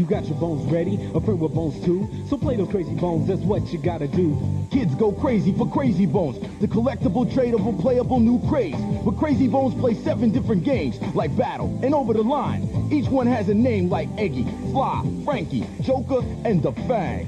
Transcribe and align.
You 0.00 0.06
got 0.06 0.24
your 0.24 0.38
bones 0.38 0.72
ready? 0.72 0.94
A 1.14 1.20
friend 1.20 1.38
with 1.38 1.52
bones 1.52 1.84
too? 1.84 2.08
So 2.26 2.38
play 2.38 2.56
those 2.56 2.70
crazy 2.70 2.94
bones, 2.94 3.28
that's 3.28 3.42
what 3.42 3.70
you 3.70 3.78
gotta 3.78 4.08
do. 4.08 4.66
Kids 4.70 4.94
go 4.94 5.12
crazy 5.12 5.52
for 5.52 5.70
crazy 5.70 6.06
bones. 6.06 6.38
The 6.58 6.68
collectible, 6.68 7.30
tradable, 7.30 7.78
playable 7.78 8.18
new 8.18 8.40
craze. 8.48 8.76
With 9.04 9.18
crazy 9.18 9.46
bones 9.46 9.74
play 9.74 9.92
seven 9.92 10.32
different 10.32 10.64
games, 10.64 10.98
like 11.14 11.36
battle 11.36 11.78
and 11.82 11.94
over 11.94 12.14
the 12.14 12.22
line. 12.22 12.88
Each 12.90 13.08
one 13.08 13.26
has 13.26 13.50
a 13.50 13.54
name 13.54 13.90
like 13.90 14.08
Eggy, 14.16 14.44
Fly, 14.72 15.04
Frankie, 15.26 15.66
Joker, 15.82 16.20
and 16.46 16.62
the 16.62 16.72
Fang. 16.88 17.26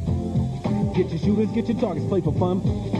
Get 0.95 1.11
your 1.11 1.19
shooters, 1.19 1.51
get 1.51 1.69
your 1.69 1.79
targets, 1.79 2.07
play 2.07 2.23
for 2.23 2.33
fun. 2.33 2.92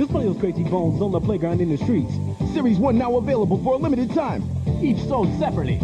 Just 0.00 0.12
play 0.12 0.24
those 0.24 0.40
crazy 0.40 0.64
bones 0.64 1.02
on 1.02 1.12
the 1.12 1.20
playground 1.20 1.60
in 1.60 1.68
the 1.68 1.76
streets. 1.76 2.10
Series 2.54 2.78
1 2.78 2.96
now 2.96 3.18
available 3.18 3.62
for 3.62 3.74
a 3.74 3.76
limited 3.76 4.14
time. 4.14 4.42
Each 4.82 4.96
sold 5.06 5.28
separately. 5.38 5.78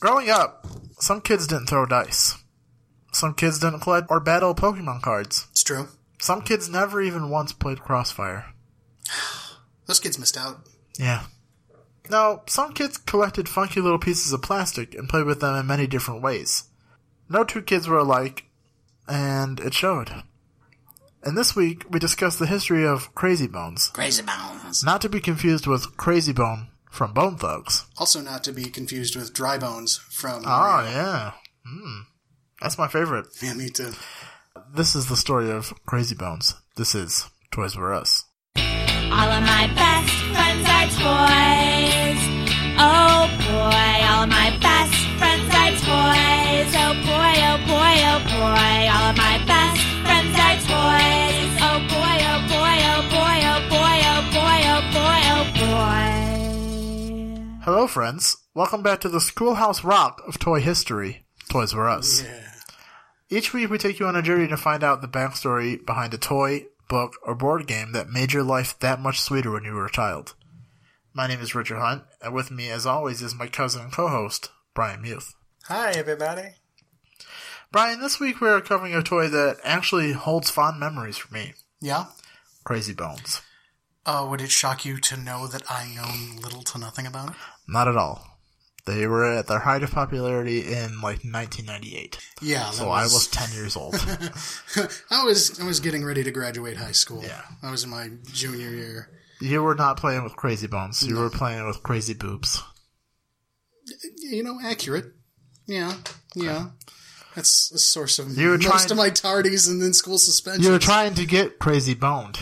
Growing 0.00 0.30
up, 0.30 0.66
some 0.98 1.20
kids 1.20 1.46
didn't 1.46 1.68
throw 1.68 1.86
dice. 1.86 2.42
Some 3.12 3.34
kids 3.34 3.60
didn't 3.60 3.82
collect 3.82 4.08
or 4.10 4.18
battle 4.18 4.52
Pokemon 4.52 5.00
cards. 5.00 5.46
It's 5.52 5.62
true. 5.62 5.86
Some 6.18 6.42
kids 6.42 6.68
never 6.68 7.00
even 7.00 7.30
once 7.30 7.52
played 7.52 7.78
Crossfire. 7.78 8.46
Those 9.86 10.00
kids 10.00 10.18
missed 10.18 10.36
out. 10.36 10.66
Yeah. 10.98 11.26
Now, 12.10 12.42
some 12.48 12.72
kids 12.72 12.98
collected 12.98 13.48
funky 13.48 13.80
little 13.80 14.00
pieces 14.00 14.32
of 14.32 14.42
plastic 14.42 14.92
and 14.92 15.08
played 15.08 15.26
with 15.26 15.38
them 15.40 15.54
in 15.54 15.68
many 15.68 15.86
different 15.86 16.20
ways. 16.20 16.64
No 17.28 17.44
two 17.44 17.62
kids 17.62 17.86
were 17.86 17.98
alike, 17.98 18.46
and 19.06 19.60
it 19.60 19.72
showed. 19.72 20.24
And 21.26 21.36
this 21.36 21.56
week, 21.56 21.84
we 21.90 21.98
discuss 21.98 22.36
the 22.36 22.46
history 22.46 22.86
of 22.86 23.12
Crazy 23.16 23.48
Bones. 23.48 23.88
Crazy 23.88 24.22
Bones. 24.22 24.84
Not 24.84 25.00
to 25.00 25.08
be 25.08 25.18
confused 25.18 25.66
with 25.66 25.96
Crazy 25.96 26.32
Bone 26.32 26.68
from 26.88 27.14
Bone 27.14 27.36
Thugs. 27.36 27.84
Also, 27.98 28.20
not 28.20 28.44
to 28.44 28.52
be 28.52 28.66
confused 28.66 29.16
with 29.16 29.34
Dry 29.34 29.58
Bones 29.58 29.96
from. 29.96 30.44
Oh, 30.46 30.88
yeah. 30.88 31.32
Hmm. 31.66 32.02
That's 32.62 32.78
my 32.78 32.86
favorite. 32.86 33.26
Yeah, 33.42 33.54
me 33.54 33.70
too. 33.70 33.90
This 34.72 34.94
is 34.94 35.08
the 35.08 35.16
story 35.16 35.50
of 35.50 35.74
Crazy 35.84 36.14
Bones. 36.14 36.54
This 36.76 36.94
is 36.94 37.28
Toys 37.50 37.76
Were 37.76 37.92
Us. 37.92 38.24
All 38.56 38.62
of 38.62 39.42
my 39.42 39.66
best 39.74 40.12
friends 40.30 40.68
are 40.68 40.86
toys. 40.94 42.22
Oh 42.78 43.26
boy, 43.48 44.06
all 44.06 44.22
of 44.22 44.28
my 44.28 44.56
best 44.62 44.94
friends 44.94 45.02
are 45.02 45.05
toys. 45.86 46.70
Oh 46.74 46.94
boy, 47.06 47.34
oh 47.46 47.58
boy, 47.62 47.94
oh 48.10 48.18
boy, 48.26 48.74
all 48.90 49.06
of 49.10 49.16
my 49.16 49.38
best 49.46 49.78
friends 50.02 50.34
are 50.34 50.58
toys. 50.66 51.54
Oh 51.62 51.78
boy, 51.86 52.16
oh 52.26 52.42
boy, 52.50 52.76
oh 52.90 53.06
boy, 53.14 53.38
oh 53.46 53.62
boy, 53.70 53.98
oh 54.10 54.22
boy, 54.34 54.58
oh 54.74 54.82
boy, 54.90 55.20
oh 55.30 55.46
boy. 55.54 57.62
Hello, 57.64 57.86
friends. 57.86 58.36
Welcome 58.52 58.82
back 58.82 59.00
to 59.02 59.08
the 59.08 59.20
Schoolhouse 59.20 59.84
Rock 59.84 60.22
of 60.26 60.40
toy 60.40 60.58
history, 60.60 61.24
Toys 61.50 61.72
Were 61.72 61.88
Us. 61.88 62.24
Yeah. 62.24 62.42
Each 63.28 63.54
week, 63.54 63.70
we 63.70 63.78
take 63.78 64.00
you 64.00 64.06
on 64.06 64.16
a 64.16 64.22
journey 64.22 64.48
to 64.48 64.56
find 64.56 64.82
out 64.82 65.02
the 65.02 65.08
backstory 65.08 65.86
behind 65.86 66.12
a 66.14 66.18
toy, 66.18 66.66
book, 66.88 67.12
or 67.22 67.36
board 67.36 67.68
game 67.68 67.92
that 67.92 68.08
made 68.08 68.32
your 68.32 68.42
life 68.42 68.76
that 68.80 68.98
much 68.98 69.20
sweeter 69.20 69.52
when 69.52 69.62
you 69.62 69.72
were 69.74 69.86
a 69.86 69.90
child. 69.92 70.34
My 71.14 71.28
name 71.28 71.40
is 71.40 71.54
Richard 71.54 71.78
Hunt, 71.78 72.02
and 72.20 72.34
with 72.34 72.50
me, 72.50 72.70
as 72.70 72.86
always, 72.86 73.22
is 73.22 73.36
my 73.36 73.46
cousin 73.46 73.82
and 73.82 73.92
co-host, 73.92 74.50
Brian 74.74 75.02
Muth. 75.02 75.35
Hi, 75.68 75.90
everybody. 75.92 76.54
Brian, 77.72 78.00
this 78.00 78.20
week 78.20 78.40
we 78.40 78.48
are 78.48 78.60
covering 78.60 78.94
a 78.94 79.02
toy 79.02 79.26
that 79.28 79.56
actually 79.64 80.12
holds 80.12 80.48
fond 80.48 80.78
memories 80.78 81.16
for 81.16 81.34
me. 81.34 81.54
Yeah. 81.80 82.04
Crazy 82.62 82.94
Bones. 82.94 83.42
Uh, 84.04 84.24
would 84.30 84.40
it 84.40 84.52
shock 84.52 84.84
you 84.84 84.98
to 84.98 85.16
know 85.16 85.48
that 85.48 85.64
I 85.68 85.92
know 85.92 86.40
little 86.40 86.62
to 86.62 86.78
nothing 86.78 87.04
about 87.04 87.30
it? 87.30 87.36
Not 87.66 87.88
at 87.88 87.96
all. 87.96 88.38
They 88.86 89.08
were 89.08 89.24
at 89.24 89.48
their 89.48 89.58
height 89.58 89.82
of 89.82 89.90
popularity 89.90 90.60
in 90.60 91.00
like 91.00 91.24
1998. 91.24 92.18
Yeah. 92.40 92.66
that 92.66 92.74
So 92.74 92.90
I 92.90 93.02
was 93.02 93.26
10 93.26 93.52
years 93.52 93.76
old. 93.76 93.96
I 95.10 95.24
was. 95.24 95.58
I 95.58 95.64
was 95.64 95.80
getting 95.80 96.04
ready 96.04 96.22
to 96.22 96.30
graduate 96.30 96.76
high 96.76 96.92
school. 96.92 97.24
Yeah. 97.24 97.42
I 97.64 97.72
was 97.72 97.82
in 97.82 97.90
my 97.90 98.10
junior 98.32 98.70
year. 98.70 99.10
you 99.40 99.60
were 99.64 99.74
not 99.74 99.96
playing 99.96 100.22
with 100.22 100.36
Crazy 100.36 100.68
Bones. 100.68 101.02
You 101.02 101.16
were 101.16 101.30
playing 101.30 101.66
with 101.66 101.82
Crazy 101.82 102.14
Boobs. 102.14 102.62
You 104.18 104.44
know, 104.44 104.60
accurate. 104.62 105.15
Yeah. 105.66 105.92
Yeah. 106.34 106.66
That's 107.34 107.70
a 107.72 107.78
source 107.78 108.18
of 108.18 108.36
You 108.36 108.48
were 108.50 108.58
most 108.58 108.88
trying- 108.88 108.90
of 108.92 108.96
my 108.96 109.10
tardies 109.10 109.68
and 109.68 109.80
then 109.82 109.92
school 109.92 110.18
suspension. 110.18 110.62
You 110.64 110.70
were 110.70 110.78
trying 110.78 111.14
to 111.16 111.26
get 111.26 111.58
Crazy 111.58 111.94
Boned. 111.94 112.38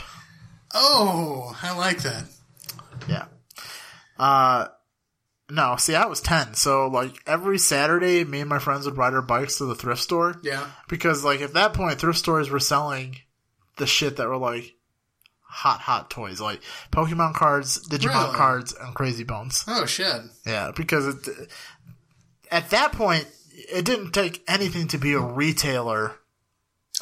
Oh, 0.72 1.56
I 1.62 1.76
like 1.76 2.02
that. 2.02 2.24
Yeah. 3.08 3.26
Uh, 4.18 4.68
no, 5.50 5.76
see, 5.76 5.94
I 5.94 6.06
was 6.06 6.20
10. 6.20 6.54
So, 6.54 6.86
like, 6.88 7.14
every 7.26 7.58
Saturday, 7.58 8.24
me 8.24 8.40
and 8.40 8.48
my 8.48 8.58
friends 8.58 8.86
would 8.86 8.96
ride 8.96 9.14
our 9.14 9.22
bikes 9.22 9.58
to 9.58 9.64
the 9.66 9.74
thrift 9.74 10.00
store. 10.02 10.36
Yeah. 10.42 10.66
Because, 10.88 11.24
like, 11.24 11.40
at 11.40 11.54
that 11.54 11.74
point, 11.74 11.98
thrift 12.00 12.18
stores 12.18 12.50
were 12.50 12.60
selling 12.60 13.16
the 13.76 13.86
shit 13.86 14.16
that 14.16 14.26
were, 14.28 14.36
like, 14.36 14.74
hot, 15.42 15.80
hot 15.80 16.10
toys. 16.10 16.40
Like, 16.40 16.60
Pokemon 16.92 17.34
cards, 17.34 17.86
Digimon 17.88 18.24
Really? 18.24 18.36
cards, 18.36 18.74
and 18.80 18.94
Crazy 18.94 19.22
Bones. 19.24 19.64
Oh 19.68 19.86
shit. 19.86 20.22
Yeah, 20.46 20.70
because 20.74 21.06
it, 21.06 21.48
at 22.54 22.70
that 22.70 22.92
point, 22.92 23.26
it 23.50 23.84
didn't 23.84 24.12
take 24.12 24.42
anything 24.48 24.88
to 24.88 24.98
be 24.98 25.12
a 25.14 25.20
retailer 25.20 26.12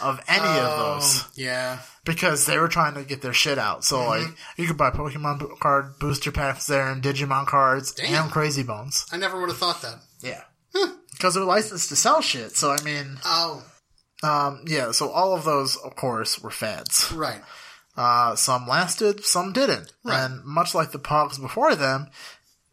of 0.02 0.20
any 0.26 0.44
of 0.58 0.78
those 0.78 1.22
Oh, 1.22 1.26
Yeah. 1.34 1.80
because 2.04 2.46
they 2.46 2.58
were 2.58 2.68
trying 2.68 2.94
to 2.94 3.04
get 3.04 3.20
their 3.22 3.32
shit 3.34 3.58
out. 3.58 3.84
So 3.84 4.04
like 4.06 4.26
you 4.56 4.66
could 4.66 4.78
buy 4.78 4.90
Pokemon 4.90 5.58
card 5.60 5.98
booster 5.98 6.32
packs 6.32 6.66
there 6.66 6.88
and 6.90 7.02
Digimon 7.02 7.46
cards 7.46 7.92
Damn. 7.92 8.24
and 8.24 8.32
Crazy 8.32 8.62
Bones. 8.62 9.06
I 9.12 9.16
never 9.18 9.38
would 9.40 9.50
have 9.50 9.58
thought 9.58 9.82
that. 9.82 9.98
Yeah. 10.20 10.42
Because 11.12 11.34
they're 11.34 11.44
licensed 11.44 11.90
to 11.90 11.96
sell 11.96 12.20
shit. 12.22 12.56
So 12.56 12.70
I 12.72 12.80
mean, 12.82 13.18
Oh, 13.24 13.62
um, 14.22 14.64
yeah. 14.66 14.92
So 14.92 15.10
all 15.10 15.34
of 15.34 15.44
those, 15.44 15.76
of 15.76 15.94
course, 15.94 16.40
were 16.42 16.50
fads. 16.50 17.12
right. 17.12 17.42
Uh, 17.94 18.34
some 18.34 18.66
lasted, 18.66 19.22
some 19.24 19.52
didn't. 19.52 19.92
Right. 20.02 20.18
And 20.24 20.42
much 20.44 20.74
like 20.74 20.92
the 20.92 20.98
Pogs 20.98 21.38
before 21.38 21.74
them, 21.74 22.08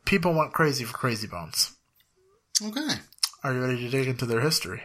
people 0.06 0.34
went 0.34 0.54
crazy 0.54 0.86
for 0.86 0.94
Crazy 0.98 1.28
Bones. 1.28 1.72
Okay. 2.62 2.96
Are 3.44 3.53
you 3.53 3.62
ready 3.62 3.78
to 3.78 3.90
dig 3.90 4.08
into 4.08 4.25
their 4.25 4.42
history? 4.42 4.81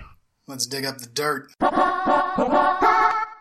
Let's 0.46 0.66
dig 0.66 0.84
up 0.84 0.98
the 0.98 1.06
dirt. 1.08 1.50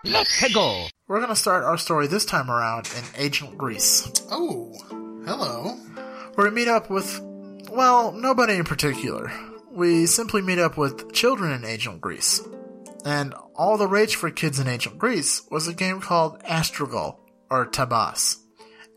Let's 0.06 0.54
go. 0.54 0.88
We're 1.08 1.18
going 1.20 1.30
to 1.30 1.36
start 1.36 1.64
our 1.64 1.78
story 1.78 2.08
this 2.08 2.26
time 2.26 2.50
around 2.50 2.90
in 2.98 3.04
ancient 3.24 3.58
Greece, 3.58 4.12
Oh, 4.32 4.74
hello. 5.26 5.76
where 6.36 6.50
we 6.50 6.56
meet 6.56 6.68
up 6.68 6.90
with, 6.90 7.20
well, 7.72 8.12
nobody 8.12 8.56
in 8.56 8.64
particular. 8.64 9.32
We 9.72 10.06
simply 10.08 10.42
meet 10.42 10.60
up 10.60 10.78
with 10.78 11.14
children 11.14 11.52
in 11.52 11.66
ancient 11.66 12.02
Greece. 12.02 12.42
And 13.06 13.34
all 13.56 13.78
the 13.78 13.88
rage 13.88 14.16
for 14.16 14.32
kids 14.32 14.60
in 14.60 14.68
ancient 14.68 14.98
Greece 14.98 15.42
was 15.52 15.68
a 15.68 15.74
game 15.74 16.00
called 16.00 16.42
Astragal, 16.44 17.18
or 17.52 17.66
Tabas, 17.68 18.38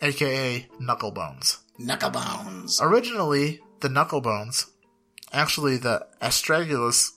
aka 0.01 0.67
Knucklebones. 0.81 1.59
Knucklebones. 1.81 2.81
Originally, 2.81 3.61
the 3.81 3.89
Knucklebones, 3.89 4.67
actually 5.33 5.77
the 5.77 6.07
astragalus 6.23 7.11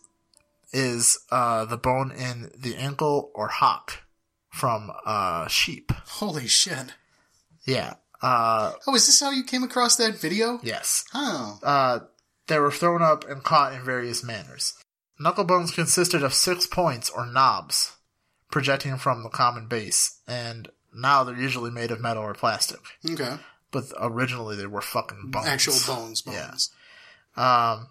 is 0.72 1.18
uh, 1.32 1.66
the 1.66 1.78
bone 1.78 2.12
in 2.12 2.52
the 2.58 2.76
ankle 2.76 3.32
or 3.34 3.48
hock 3.48 4.04
from 4.50 4.92
uh, 5.06 5.48
sheep. 5.48 5.92
Holy 6.08 6.48
shit. 6.48 6.94
Yeah. 7.66 7.96
Uh, 8.22 8.74
Oh, 8.88 8.96
is 8.96 9.06
this 9.06 9.20
how 9.20 9.32
you 9.32 9.44
came 9.44 9.64
across 9.64 9.96
that 9.98 10.20
video? 10.20 10.60
yes. 10.64 11.06
Oh. 11.14 11.60
Uh, 11.64 12.00
they 12.48 12.60
were 12.60 12.72
thrown 12.72 13.02
up 13.02 13.28
and 13.30 13.44
caught 13.44 13.74
in 13.74 13.84
various 13.84 14.24
manners. 14.24 14.74
Knucklebones 15.22 15.74
consisted 15.74 16.24
of 16.24 16.34
six 16.34 16.66
points 16.66 17.10
or 17.10 17.26
knobs 17.26 17.96
projecting 18.52 18.98
from 18.98 19.22
the 19.24 19.30
common 19.30 19.68
base, 19.68 20.20
and 20.28 20.70
now 20.94 21.24
they're 21.24 21.36
usually 21.38 21.70
made 21.70 21.92
of 21.92 22.00
metal 22.02 22.24
or 22.24 22.34
plastic. 22.34 22.80
Okay. 23.10 23.36
But 23.72 23.86
originally 24.00 24.56
they 24.56 24.66
were 24.66 24.82
fucking 24.82 25.30
bones. 25.30 25.46
Actual 25.48 25.76
bones, 25.86 26.24
Yeah. 26.26 26.48
bones. 26.48 26.72
Um, 27.38 27.90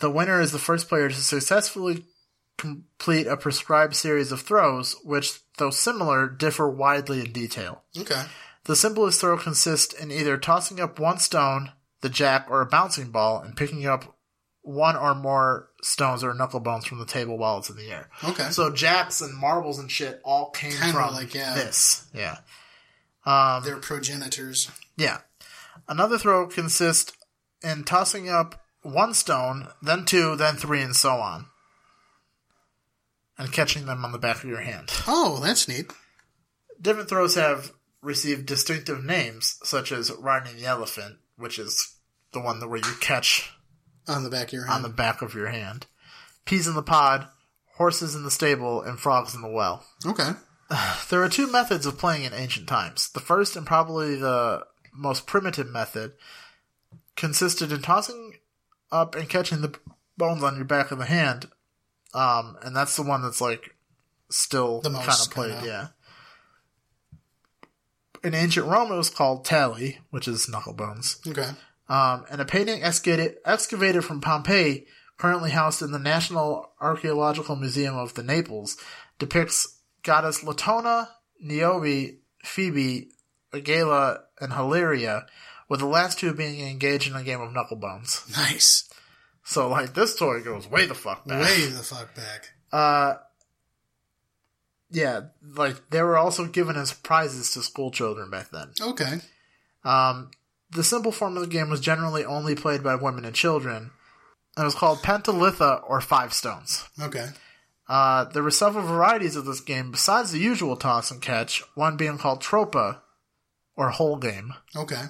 the 0.00 0.10
winner 0.10 0.40
is 0.40 0.52
the 0.52 0.58
first 0.58 0.88
player 0.88 1.08
to 1.08 1.14
successfully 1.14 2.04
complete 2.58 3.26
a 3.26 3.36
prescribed 3.36 3.94
series 3.96 4.32
of 4.32 4.42
throws, 4.42 4.96
which, 5.04 5.40
though 5.58 5.70
similar, 5.70 6.28
differ 6.28 6.68
widely 6.68 7.20
in 7.20 7.32
detail. 7.32 7.82
Okay. 7.98 8.22
The 8.64 8.76
simplest 8.76 9.20
throw 9.20 9.38
consists 9.38 9.94
in 9.94 10.10
either 10.10 10.36
tossing 10.36 10.80
up 10.80 10.98
one 10.98 11.18
stone, 11.18 11.72
the 12.02 12.10
jack, 12.10 12.46
or 12.50 12.60
a 12.60 12.66
bouncing 12.66 13.10
ball, 13.10 13.40
and 13.40 13.56
picking 13.56 13.86
up 13.86 14.16
one 14.62 14.94
or 14.96 15.14
more 15.14 15.70
stones 15.82 16.22
or 16.22 16.34
knuckle 16.34 16.60
bones 16.60 16.84
from 16.84 16.98
the 16.98 17.06
table 17.06 17.38
while 17.38 17.58
it's 17.58 17.70
in 17.70 17.76
the 17.76 17.90
air. 17.90 18.10
Okay. 18.22 18.50
So 18.50 18.70
jacks 18.70 19.22
and 19.22 19.34
marbles 19.34 19.78
and 19.78 19.90
shit 19.90 20.20
all 20.22 20.50
came 20.50 20.72
Kinda 20.72 20.92
from 20.92 21.14
like, 21.14 21.34
yeah. 21.34 21.54
this. 21.54 22.06
Yeah. 22.12 22.36
Um, 23.24 23.62
They're 23.64 23.76
progenitors. 23.78 24.70
yeah. 24.96 25.18
Another 25.88 26.18
throw 26.18 26.46
consists 26.46 27.12
in 27.62 27.84
tossing 27.84 28.28
up 28.28 28.59
one 28.82 29.14
stone, 29.14 29.68
then 29.82 30.04
two, 30.04 30.36
then 30.36 30.56
three, 30.56 30.82
and 30.82 30.94
so 30.96 31.10
on. 31.16 31.46
And 33.38 33.52
catching 33.52 33.86
them 33.86 34.04
on 34.04 34.12
the 34.12 34.18
back 34.18 34.42
of 34.42 34.50
your 34.50 34.60
hand. 34.60 34.90
Oh, 35.06 35.40
that's 35.42 35.66
neat. 35.68 35.90
Different 36.80 37.08
throws 37.08 37.34
have 37.36 37.72
received 38.02 38.46
distinctive 38.46 39.02
names, 39.04 39.58
such 39.62 39.92
as 39.92 40.10
riding 40.12 40.56
the 40.56 40.66
elephant, 40.66 41.16
which 41.36 41.58
is 41.58 41.96
the 42.32 42.40
one 42.40 42.60
that 42.60 42.68
where 42.68 42.78
you 42.78 42.94
catch 43.00 43.52
On 44.08 44.24
the 44.24 44.30
back 44.30 44.48
of 44.48 44.52
your 44.54 44.66
hand. 44.66 44.76
on 44.76 44.82
the 44.82 44.88
back 44.94 45.22
of 45.22 45.34
your 45.34 45.48
hand. 45.48 45.86
Peas 46.44 46.66
in 46.66 46.74
the 46.74 46.82
pod, 46.82 47.28
horses 47.76 48.14
in 48.14 48.24
the 48.24 48.30
stable, 48.30 48.82
and 48.82 48.98
frogs 48.98 49.34
in 49.34 49.42
the 49.42 49.48
well. 49.48 49.84
okay. 50.06 50.30
There 51.10 51.22
are 51.22 51.28
two 51.28 51.50
methods 51.50 51.84
of 51.86 51.98
playing 51.98 52.24
in 52.24 52.32
ancient 52.32 52.68
times. 52.68 53.10
The 53.10 53.20
first 53.20 53.56
and 53.56 53.66
probably 53.66 54.14
the 54.16 54.64
most 54.92 55.26
primitive 55.26 55.68
method 55.68 56.12
consisted 57.16 57.72
in 57.72 57.82
tossing 57.82 58.34
up 58.92 59.14
and 59.14 59.28
catching 59.28 59.60
the 59.60 59.74
bones 60.16 60.42
on 60.42 60.56
your 60.56 60.64
back 60.64 60.90
of 60.90 60.98
the 60.98 61.04
hand. 61.06 61.46
Um, 62.14 62.56
and 62.62 62.74
that's 62.74 62.96
the 62.96 63.02
one 63.02 63.22
that's 63.22 63.40
like 63.40 63.76
still 64.30 64.80
kind 64.82 64.96
of 64.96 65.30
played, 65.30 65.52
kinda- 65.54 65.66
yeah. 65.66 65.86
In 68.22 68.34
ancient 68.34 68.66
Rome, 68.66 68.92
it 68.92 68.96
was 68.96 69.08
called 69.10 69.44
tally, 69.44 69.98
which 70.10 70.28
is 70.28 70.48
knuckle 70.48 70.74
bones. 70.74 71.18
Okay. 71.26 71.50
Um, 71.88 72.24
and 72.30 72.40
a 72.40 72.44
painting 72.44 72.82
excavated, 72.82 73.36
excavated 73.44 74.04
from 74.04 74.20
Pompeii, 74.20 74.86
currently 75.16 75.50
housed 75.50 75.80
in 75.82 75.90
the 75.92 75.98
National 75.98 76.72
Archaeological 76.80 77.56
Museum 77.56 77.96
of 77.96 78.14
the 78.14 78.22
Naples, 78.22 78.76
depicts 79.18 79.78
goddess 80.02 80.42
Latona, 80.44 81.08
Niobe, 81.40 82.16
Phoebe, 82.44 83.10
Agela, 83.52 84.20
and 84.40 84.52
Hilaria, 84.52 85.26
with 85.70 85.80
the 85.80 85.86
last 85.86 86.18
two 86.18 86.34
being 86.34 86.60
engaged 86.68 87.08
in 87.08 87.16
a 87.16 87.22
game 87.22 87.40
of 87.40 87.50
knucklebones. 87.52 88.30
Nice. 88.36 88.90
So, 89.44 89.68
like, 89.68 89.94
this 89.94 90.14
story 90.14 90.42
goes 90.42 90.68
way 90.68 90.84
the 90.84 90.94
fuck 90.94 91.26
back. 91.26 91.42
Way 91.42 91.66
the 91.66 91.82
fuck 91.82 92.14
back. 92.14 92.50
Uh, 92.70 93.14
yeah, 94.90 95.20
like, 95.42 95.90
they 95.90 96.02
were 96.02 96.18
also 96.18 96.46
given 96.46 96.76
as 96.76 96.92
prizes 96.92 97.52
to 97.54 97.62
school 97.62 97.90
children 97.90 98.28
back 98.30 98.50
then. 98.50 98.72
Okay. 98.80 99.20
Um, 99.84 100.30
the 100.70 100.84
simple 100.84 101.12
form 101.12 101.36
of 101.36 101.42
the 101.42 101.48
game 101.48 101.70
was 101.70 101.80
generally 101.80 102.24
only 102.24 102.54
played 102.54 102.82
by 102.82 102.96
women 102.96 103.24
and 103.24 103.34
children, 103.34 103.90
and 104.56 104.62
it 104.62 104.64
was 104.64 104.74
called 104.74 104.98
Pentalitha 104.98 105.82
or 105.88 106.00
Five 106.00 106.32
Stones. 106.34 106.88
Okay. 107.00 107.28
Uh, 107.88 108.24
there 108.24 108.42
were 108.42 108.50
several 108.50 108.84
varieties 108.86 109.36
of 109.36 109.46
this 109.46 109.60
game 109.60 109.90
besides 109.90 110.32
the 110.32 110.38
usual 110.38 110.76
toss 110.76 111.10
and 111.10 111.22
catch, 111.22 111.62
one 111.74 111.96
being 111.96 112.18
called 112.18 112.42
Tropa, 112.42 112.98
or 113.76 113.90
Whole 113.90 114.16
Game, 114.16 114.52
Okay. 114.76 115.02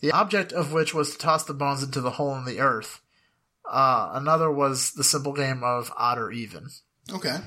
The 0.00 0.12
object 0.12 0.52
of 0.52 0.72
which 0.72 0.94
was 0.94 1.12
to 1.12 1.18
toss 1.18 1.44
the 1.44 1.54
bones 1.54 1.82
into 1.82 2.00
the 2.00 2.12
hole 2.12 2.36
in 2.36 2.44
the 2.44 2.60
earth. 2.60 3.00
Uh, 3.68 4.10
another 4.12 4.50
was 4.50 4.92
the 4.92 5.04
simple 5.04 5.32
game 5.32 5.62
of 5.64 5.92
odd 5.96 6.18
or 6.18 6.30
even. 6.30 6.68
Okay. 7.12 7.38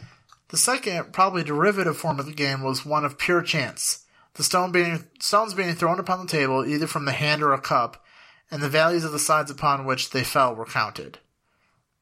The 0.50 0.58
second, 0.58 1.14
probably 1.14 1.44
derivative 1.44 1.98
form 1.98 2.20
of 2.20 2.26
the 2.26 2.34
game 2.34 2.62
was 2.62 2.86
one 2.86 3.06
of 3.06 3.18
pure 3.18 3.42
chance. 3.42 4.06
The 4.34 4.44
stone 4.44 4.72
being 4.72 5.06
stones 5.20 5.54
being 5.54 5.76
thrown 5.76 6.00
upon 6.00 6.20
the 6.20 6.32
table 6.32 6.66
either 6.66 6.88
from 6.88 7.06
the 7.06 7.12
hand 7.12 7.44
or 7.44 7.54
a 7.54 7.62
cup, 7.62 8.04
and 8.50 8.62
the 8.62 8.70
values 8.70 9.04
of 9.04 9.12
the 9.12 9.20
sides 9.20 9.52
upon 9.52 9.86
which 9.86 10.10
they 10.10 10.24
fell 10.24 10.56
were 10.56 10.66
counted. 10.66 11.20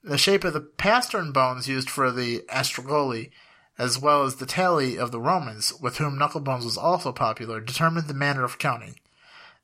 The 0.03 0.17
shape 0.17 0.43
of 0.43 0.53
the 0.53 0.61
pastern 0.61 1.31
bones 1.31 1.67
used 1.67 1.89
for 1.89 2.11
the 2.11 2.43
astragali, 2.50 3.31
as 3.77 4.00
well 4.00 4.23
as 4.23 4.35
the 4.35 4.45
tally 4.45 4.97
of 4.97 5.11
the 5.11 5.19
Romans, 5.19 5.73
with 5.81 5.97
whom 5.97 6.17
knucklebones 6.17 6.63
was 6.63 6.77
also 6.77 7.11
popular, 7.11 7.59
determined 7.59 8.07
the 8.07 8.13
manner 8.13 8.43
of 8.43 8.57
counting. 8.57 8.95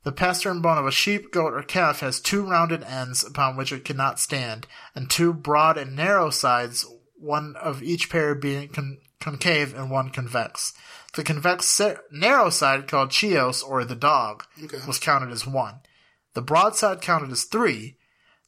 The 0.04 0.12
pastern 0.12 0.62
bone 0.62 0.78
of 0.78 0.86
a 0.86 0.92
sheep, 0.92 1.32
goat, 1.32 1.54
or 1.54 1.64
calf 1.64 2.02
has 2.02 2.20
two 2.20 2.44
rounded 2.46 2.84
ends 2.84 3.24
upon 3.24 3.56
which 3.56 3.72
it 3.72 3.86
cannot 3.86 4.20
stand, 4.20 4.68
and 4.94 5.10
two 5.10 5.34
broad 5.34 5.78
and 5.78 5.96
narrow 5.96 6.30
sides, 6.30 6.86
one 7.16 7.56
of 7.56 7.82
each 7.82 8.10
pair 8.10 8.36
being 8.36 8.68
con- 8.68 9.00
concave 9.22 9.74
and 9.74 9.90
one 9.90 10.10
convex. 10.10 10.74
The 11.14 11.24
convex 11.24 11.68
se- 11.68 11.98
narrow 12.12 12.50
side, 12.50 12.88
called 12.88 13.14
chios, 13.14 13.64
or 13.64 13.86
the 13.86 13.96
dog, 13.96 14.44
Okay. 14.62 14.80
was 14.86 15.00
counted 15.00 15.32
as 15.32 15.48
one. 15.48 15.76
The 16.34 16.42
broad 16.42 16.76
side 16.76 17.00
counted 17.02 17.32
as 17.32 17.44
three. 17.46 17.98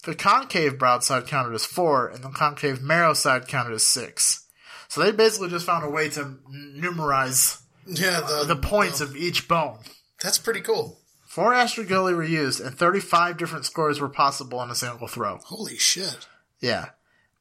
The 0.04 0.16
concave 0.16 0.78
broadside 0.78 1.26
counted 1.26 1.54
as 1.56 1.66
four, 1.66 2.08
and 2.08 2.22
the 2.24 2.30
concave 2.30 2.82
marrow 2.82 3.14
side 3.14 3.48
counted 3.48 3.74
as 3.76 3.86
six. 3.86 4.46
So 4.90 5.02
they 5.02 5.12
basically 5.12 5.50
just 5.50 5.66
found 5.66 5.86
a 5.86 5.90
way 5.90 6.10
to 6.10 6.22
n- 6.22 6.40
numerize 6.84 7.62
Yeah. 7.88 8.20
The, 8.22 8.44
the 8.46 8.56
points 8.56 9.00
of 9.00 9.16
each 9.16 9.48
bone. 9.48 9.80
That's 10.22 10.38
pretty 10.38 10.62
cool. 10.62 11.00
Four 11.36 11.52
astragali 11.52 12.16
were 12.16 12.24
used, 12.24 12.62
and 12.62 12.78
35 12.78 13.36
different 13.36 13.66
scores 13.66 14.00
were 14.00 14.08
possible 14.08 14.58
on 14.58 14.72
a 14.72 14.76
single 14.76 15.10
throw. 15.10 15.40
Holy 15.44 15.76
shit. 15.78 16.28
Yeah. 16.62 16.92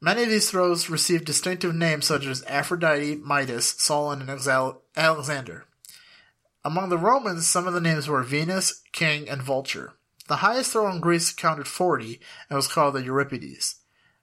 Many 0.00 0.24
of 0.24 0.30
these 0.30 0.50
throws 0.50 0.90
received 0.90 1.24
distinctive 1.26 1.72
names 1.76 2.04
such 2.04 2.26
as 2.26 2.42
Aphrodite, 2.48 3.14
Midas, 3.24 3.76
Solon, 3.78 4.20
and 4.20 4.28
Exal- 4.28 4.78
Alexander. 4.96 5.66
Among 6.64 6.88
the 6.88 6.98
Romans, 6.98 7.46
some 7.46 7.68
of 7.68 7.72
the 7.72 7.80
names 7.80 8.08
were 8.08 8.24
Venus, 8.24 8.82
King, 8.90 9.28
and 9.28 9.40
Vulture. 9.40 9.92
The 10.26 10.36
highest 10.42 10.72
throw 10.72 10.90
in 10.90 10.98
Greece 10.98 11.32
counted 11.32 11.68
40 11.68 12.18
and 12.50 12.56
was 12.56 12.66
called 12.66 12.94
the 12.96 13.04
Euripides. 13.04 13.76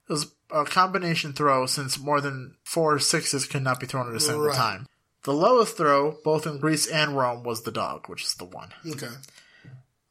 It 0.09 0.11
was 0.11 0.33
a 0.53 0.65
combination 0.65 1.31
throw 1.31 1.65
since 1.65 1.97
more 1.97 2.19
than 2.19 2.55
four 2.65 2.99
sixes 2.99 3.45
could 3.45 3.63
not 3.63 3.79
be 3.79 3.85
thrown 3.87 4.09
at 4.09 4.15
a 4.15 4.19
single 4.19 4.47
Right. 4.47 4.55
time. 4.57 4.87
The 5.23 5.31
lowest 5.31 5.77
throw, 5.77 6.17
both 6.25 6.45
in 6.45 6.59
Greece 6.59 6.87
and 6.87 7.15
Rome, 7.15 7.43
was 7.43 7.61
the 7.63 7.71
dog, 7.71 8.09
which 8.09 8.23
is 8.25 8.33
the 8.33 8.43
one. 8.43 8.73
Okay. 8.85 9.07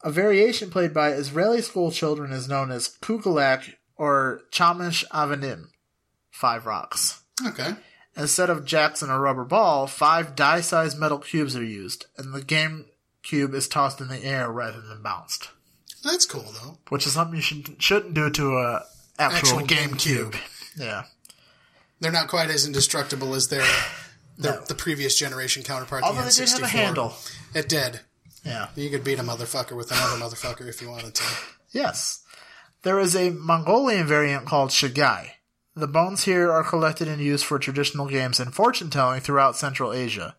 A 0.03 0.11
variation 0.11 0.69
played 0.71 0.93
by 0.93 1.11
Israeli 1.11 1.61
school 1.61 1.91
children 1.91 2.31
is 2.31 2.47
known 2.49 2.71
as 2.71 2.97
kugelach 3.01 3.73
or 3.95 4.41
chamish 4.51 5.05
avanim, 5.09 5.67
five 6.31 6.65
rocks. 6.65 7.21
Okay. 7.45 7.75
Instead 8.17 8.49
of 8.49 8.65
jacks 8.65 9.01
and 9.01 9.11
a 9.11 9.17
rubber 9.19 9.43
ball, 9.45 9.87
five 9.87 10.35
die-sized 10.35 10.97
metal 10.99 11.19
cubes 11.19 11.55
are 11.55 11.63
used, 11.63 12.07
and 12.17 12.33
the 12.33 12.41
game 12.41 12.85
cube 13.23 13.53
is 13.53 13.67
tossed 13.67 14.01
in 14.01 14.07
the 14.09 14.23
air 14.23 14.51
rather 14.51 14.81
than 14.81 15.01
bounced, 15.01 15.49
That's 16.03 16.25
cool 16.25 16.51
though. 16.61 16.77
which 16.89 17.05
is 17.05 17.13
something 17.13 17.35
you 17.35 17.41
should, 17.41 17.81
shouldn't 17.81 18.13
do 18.15 18.29
to 18.31 18.57
a 18.57 18.83
actual, 19.19 19.59
Actual 19.59 19.65
game, 19.67 19.89
game 19.89 19.97
cube. 19.97 20.31
cube. 20.33 20.43
Yeah. 20.77 21.03
They're 21.99 22.11
not 22.11 22.27
quite 22.27 22.49
as 22.49 22.65
indestructible 22.65 23.35
as 23.35 23.49
their, 23.49 23.65
their 24.37 24.55
No. 24.55 24.61
the 24.65 24.73
previous 24.75 25.17
generation 25.17 25.61
counterpart. 25.63 26.03
Although 26.03 26.23
the 26.23 26.29
they 26.29 26.45
did 26.45 26.49
have 26.49 26.59
a 26.63 26.65
N64. 26.65 26.69
handle. 26.69 27.13
It 27.53 27.69
did. 27.69 27.99
Yeah. 28.43 28.67
You 28.75 28.89
could 28.89 29.03
beat 29.03 29.19
a 29.19 29.23
motherfucker 29.23 29.75
with 29.75 29.91
another 29.91 30.17
motherfucker 30.17 30.67
if 30.67 30.81
you 30.81 30.89
wanted 30.89 31.15
to. 31.15 31.23
Yes. 31.71 32.23
There 32.83 32.99
is 32.99 33.15
a 33.15 33.29
Mongolian 33.29 34.07
variant 34.07 34.45
called 34.45 34.71
Shagai. 34.71 35.29
The 35.75 35.87
bones 35.87 36.23
here 36.23 36.51
are 36.51 36.63
collected 36.63 37.07
and 37.07 37.21
used 37.21 37.45
for 37.45 37.59
traditional 37.59 38.07
games 38.07 38.39
and 38.39 38.53
fortune 38.53 38.89
telling 38.89 39.21
throughout 39.21 39.55
Central 39.55 39.93
Asia. 39.93 40.35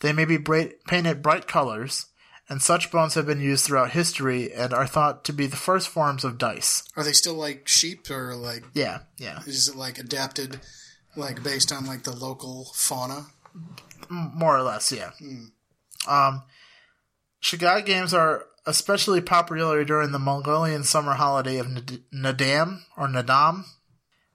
They 0.00 0.12
may 0.12 0.24
be 0.26 0.38
painted 0.38 1.22
bright 1.22 1.46
colors, 1.48 2.06
and 2.48 2.60
such 2.60 2.90
bones 2.90 3.14
have 3.14 3.26
been 3.26 3.40
used 3.40 3.64
throughout 3.64 3.92
history 3.92 4.52
and 4.52 4.74
are 4.74 4.86
thought 4.86 5.24
to 5.24 5.32
be 5.32 5.46
the 5.46 5.56
first 5.56 5.88
forms 5.88 6.24
of 6.24 6.36
dice. 6.38 6.82
Are 6.96 7.02
they 7.04 7.14
still 7.14 7.34
like 7.34 7.66
sheep 7.66 8.10
or 8.10 8.34
like 8.34 8.64
Yeah, 8.74 8.98
yeah. 9.16 9.40
is 9.46 9.68
it 9.68 9.76
like 9.76 9.98
adapted 9.98 10.60
like 11.16 11.42
based 11.42 11.72
on 11.72 11.86
like 11.86 12.02
the 12.02 12.14
local 12.14 12.66
fauna? 12.74 13.26
More 14.10 14.56
or 14.56 14.62
less, 14.62 14.92
yeah. 14.92 15.12
Um, 16.06 16.42
Shagai 17.42 17.84
games 17.84 18.12
are 18.14 18.44
especially 18.66 19.20
popular 19.20 19.84
during 19.84 20.12
the 20.12 20.18
Mongolian 20.18 20.82
summer 20.84 21.14
holiday 21.14 21.58
of 21.58 21.68
Nad- 21.68 22.00
Nadam 22.12 22.80
or 22.96 23.06
Nadam. 23.08 23.64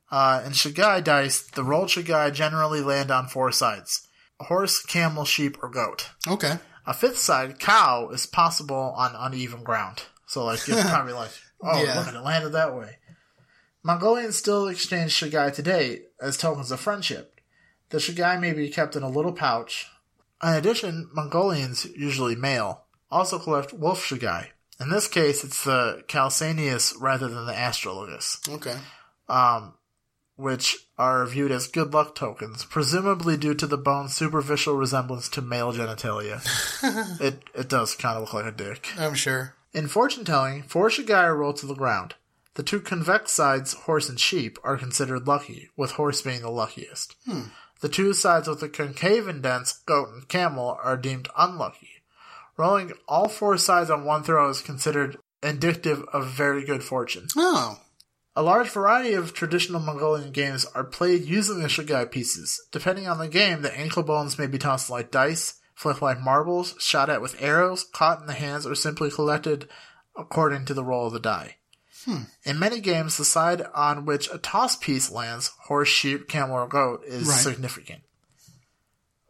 Uh, 0.09 0.41
in 0.45 0.51
Shagai 0.51 1.03
dice, 1.03 1.41
the 1.41 1.63
rolled 1.63 1.89
Shagai 1.89 2.33
generally 2.33 2.81
land 2.81 3.11
on 3.11 3.27
four 3.27 3.51
sides 3.51 4.07
horse, 4.41 4.81
camel, 4.83 5.23
sheep, 5.23 5.55
or 5.61 5.69
goat. 5.69 6.09
Okay. 6.27 6.55
A 6.87 6.93
fifth 6.95 7.19
side, 7.19 7.59
cow, 7.59 8.09
is 8.09 8.25
possible 8.25 8.91
on 8.97 9.13
uneven 9.15 9.61
ground. 9.63 10.01
So, 10.25 10.43
like, 10.45 10.67
it's 10.67 10.81
probably 10.89 11.13
like, 11.13 11.29
oh, 11.63 11.83
Yeah. 11.83 11.99
look 11.99 12.07
it 12.07 12.19
landed 12.19 12.49
that 12.53 12.75
way. 12.75 12.97
Mongolians 13.83 14.35
still 14.35 14.67
exchange 14.67 15.13
Shagai 15.13 15.53
today 15.53 16.01
as 16.19 16.37
tokens 16.37 16.71
of 16.71 16.79
friendship. 16.79 17.39
The 17.89 17.99
Shagai 17.99 18.39
may 18.41 18.51
be 18.53 18.69
kept 18.69 18.95
in 18.95 19.03
a 19.03 19.09
little 19.09 19.33
pouch. 19.33 19.87
In 20.41 20.49
addition, 20.53 21.09
Mongolians, 21.13 21.85
usually 21.95 22.35
male, 22.35 22.85
also 23.11 23.37
collect 23.39 23.73
wolf 23.73 24.03
Shagai. 24.05 24.47
In 24.79 24.89
this 24.89 25.07
case, 25.07 25.43
it's 25.43 25.63
the 25.63 26.03
Calcaneus 26.07 26.93
rather 26.99 27.27
than 27.27 27.45
the 27.45 27.53
Astragalus 27.53 28.47
Okay. 28.49 28.77
um, 29.29 29.75
which 30.35 30.77
are 30.97 31.25
viewed 31.27 31.51
as 31.51 31.67
good 31.67 31.93
luck 31.93 32.15
tokens, 32.15 32.65
presumably 32.65 33.37
due 33.37 33.53
to 33.53 33.67
the 33.67 33.77
bone's 33.77 34.15
superficial 34.15 34.75
resemblance 34.75 35.29
to 35.29 35.41
male 35.41 35.71
genitalia. 35.71 36.41
it 37.21 37.43
it 37.53 37.69
does 37.69 37.95
kind 37.95 38.15
of 38.17 38.23
look 38.23 38.33
like 38.33 38.45
a 38.45 38.51
dick. 38.55 38.87
I'm 38.97 39.13
sure. 39.13 39.55
In 39.73 39.87
fortune 39.87 40.25
telling, 40.25 40.63
four 40.63 40.89
shagai 40.89 41.15
are 41.23 41.35
rolled 41.37 41.57
to 41.57 41.65
the 41.67 41.75
ground. 41.75 42.15
The 42.55 42.63
two 42.63 42.81
convex 42.81 43.31
sides, 43.31 43.73
horse 43.73 44.09
and 44.09 44.19
sheep, 44.19 44.57
are 44.63 44.75
considered 44.77 45.25
lucky, 45.27 45.69
with 45.77 45.91
horse 45.91 46.21
being 46.21 46.41
the 46.41 46.49
luckiest. 46.49 47.15
The 47.79 47.87
two 47.89 48.13
sides 48.13 48.47
with 48.49 48.59
the 48.59 48.67
concave 48.67 49.27
indents, 49.29 49.71
goat 49.85 50.09
and 50.09 50.27
camel, 50.27 50.77
are 50.83 50.97
deemed 50.97 51.29
unlucky. 51.37 52.00
Rolling 52.61 52.93
all 53.07 53.27
four 53.27 53.57
sides 53.57 53.89
on 53.89 54.05
one 54.05 54.21
throw 54.21 54.47
is 54.47 54.61
considered 54.61 55.17
indicative 55.41 56.03
of 56.13 56.27
very 56.27 56.63
good 56.63 56.83
fortune. 56.83 57.25
Oh. 57.35 57.79
A 58.35 58.43
large 58.43 58.69
variety 58.69 59.13
of 59.13 59.33
traditional 59.33 59.81
Mongolian 59.81 60.31
games 60.31 60.67
are 60.75 60.83
played 60.83 61.23
using 61.23 61.59
the 61.59 61.67
Shagai 61.67 62.11
pieces. 62.11 62.61
Depending 62.71 63.07
on 63.07 63.17
the 63.17 63.27
game, 63.27 63.63
the 63.63 63.75
ankle 63.75 64.03
bones 64.03 64.37
may 64.37 64.45
be 64.45 64.59
tossed 64.59 64.91
like 64.91 65.09
dice, 65.09 65.59
flipped 65.73 66.03
like 66.03 66.19
marbles, 66.19 66.75
shot 66.77 67.09
at 67.09 67.19
with 67.19 67.41
arrows, 67.41 67.83
caught 67.83 68.21
in 68.21 68.27
the 68.27 68.33
hands, 68.33 68.67
or 68.67 68.75
simply 68.75 69.09
collected 69.09 69.67
according 70.15 70.65
to 70.65 70.75
the 70.75 70.83
roll 70.83 71.07
of 71.07 71.13
the 71.13 71.19
die. 71.19 71.55
Hmm. 72.05 72.25
In 72.43 72.59
many 72.59 72.79
games, 72.79 73.17
the 73.17 73.25
side 73.25 73.63
on 73.73 74.05
which 74.05 74.29
a 74.31 74.37
toss 74.37 74.75
piece 74.75 75.09
lands, 75.09 75.47
horse, 75.63 75.89
sheep, 75.89 76.29
camel, 76.29 76.57
or 76.57 76.67
goat, 76.67 77.01
is 77.05 77.27
Right. 77.27 77.39
significant. 77.39 78.03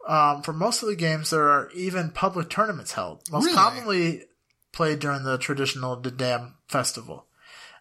Um, 0.06 0.42
for 0.42 0.52
most 0.52 0.82
of 0.82 0.88
the 0.88 0.96
games, 0.96 1.30
there 1.30 1.48
are 1.48 1.70
even 1.74 2.10
public 2.10 2.50
tournaments 2.50 2.92
held, 2.92 3.22
most 3.30 3.44
Really? 3.44 3.56
commonly 3.56 4.24
played 4.72 4.98
during 4.98 5.22
the 5.22 5.38
traditional 5.38 5.96
Dam 5.96 6.56
Festival. 6.66 7.26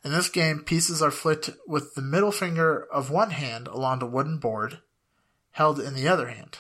In 0.04 0.12
this 0.12 0.30
game, 0.30 0.60
pieces 0.64 1.02
are 1.02 1.12
flicked 1.12 1.50
with 1.68 1.94
the 1.96 2.02
middle 2.02 2.32
finger 2.32 2.88
of 2.92 3.10
one 3.12 3.32
hand 3.32 3.68
along 3.68 4.00
the 4.00 4.06
wooden 4.06 4.38
board, 4.38 4.80
held 5.52 5.80
in 5.80 5.94
the 5.96 6.08
other 6.08 6.28
hand. 6.30 6.58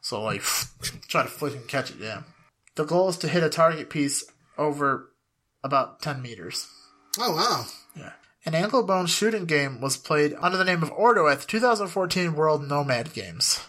So, 0.00 0.22
like, 0.22 0.42
try 1.08 1.22
to 1.22 1.28
flick 1.28 1.54
and 1.54 1.66
catch 1.68 1.90
it, 1.90 1.96
yeah. 2.00 2.22
The 2.74 2.84
goal 2.84 3.08
is 3.08 3.16
to 3.18 3.28
hit 3.28 3.42
a 3.42 3.48
target 3.48 3.88
piece 3.90 4.24
over 4.58 5.10
about 5.62 6.02
10 6.02 6.20
meters. 6.22 6.68
Oh 7.18 7.34
wow. 7.34 7.64
Yeah. 7.96 8.12
An 8.44 8.54
ankle 8.54 8.82
bone 8.82 9.06
shooting 9.06 9.46
game 9.46 9.80
was 9.80 9.96
played 9.96 10.34
under 10.40 10.58
the 10.58 10.64
name 10.64 10.82
of 10.82 10.90
Ordo 10.90 11.28
at 11.28 11.40
the 11.40 11.46
2014 11.46 12.34
World 12.34 12.68
Nomad 12.68 13.14
Games. 13.14 13.60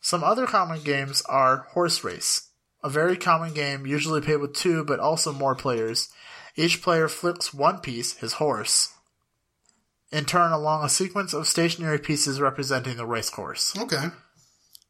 Some 0.00 0.22
other 0.24 0.46
common 0.46 0.82
games 0.82 1.22
are 1.28 1.66
Horse 1.70 2.04
Race, 2.04 2.48
a 2.82 2.88
very 2.88 3.16
common 3.16 3.54
game 3.54 3.86
usually 3.86 4.20
played 4.20 4.40
with 4.40 4.54
two 4.54 4.84
but 4.84 5.00
also 5.00 5.32
more 5.32 5.54
players. 5.54 6.08
Each 6.56 6.82
player 6.82 7.08
flips 7.08 7.54
one 7.54 7.78
piece, 7.78 8.16
his 8.16 8.34
horse, 8.34 8.92
in 10.10 10.24
turn 10.24 10.52
along 10.52 10.84
a 10.84 10.88
sequence 10.88 11.32
of 11.32 11.46
stationary 11.46 11.98
pieces 11.98 12.40
representing 12.40 12.96
the 12.96 13.06
race 13.06 13.30
course. 13.30 13.76
Okay. 13.78 14.06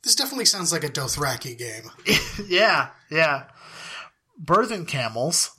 This 0.02 0.14
definitely 0.14 0.44
sounds 0.44 0.72
like 0.72 0.84
a 0.84 0.88
Dothraki 0.88 1.58
game. 1.58 1.90
yeah, 2.48 2.90
yeah. 3.10 3.44
Birthing 4.42 4.86
camels. 4.86 5.50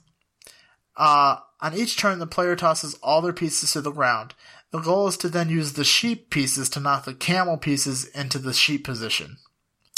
Uh, 0.96 1.36
on 1.60 1.74
each 1.74 1.98
turn, 1.98 2.18
the 2.18 2.26
player 2.26 2.56
tosses 2.56 2.94
all 3.02 3.20
their 3.20 3.32
pieces 3.32 3.72
to 3.72 3.80
the 3.80 3.92
ground. 3.92 4.34
The 4.72 4.80
goal 4.80 5.08
is 5.08 5.16
to 5.18 5.28
then 5.28 5.48
use 5.48 5.72
the 5.72 5.84
sheep 5.84 6.30
pieces 6.30 6.68
to 6.70 6.80
knock 6.80 7.04
the 7.04 7.14
camel 7.14 7.56
pieces 7.56 8.04
into 8.06 8.38
the 8.38 8.52
sheep 8.52 8.84
position. 8.84 9.38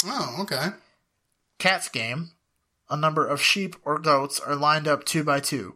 Oh, 0.05 0.37
okay. 0.41 0.69
Cat's 1.59 1.89
game. 1.89 2.31
A 2.89 2.97
number 2.97 3.25
of 3.25 3.41
sheep 3.41 3.75
or 3.85 3.99
goats 3.99 4.39
are 4.39 4.55
lined 4.55 4.87
up 4.87 5.05
two 5.05 5.23
by 5.23 5.39
two. 5.39 5.75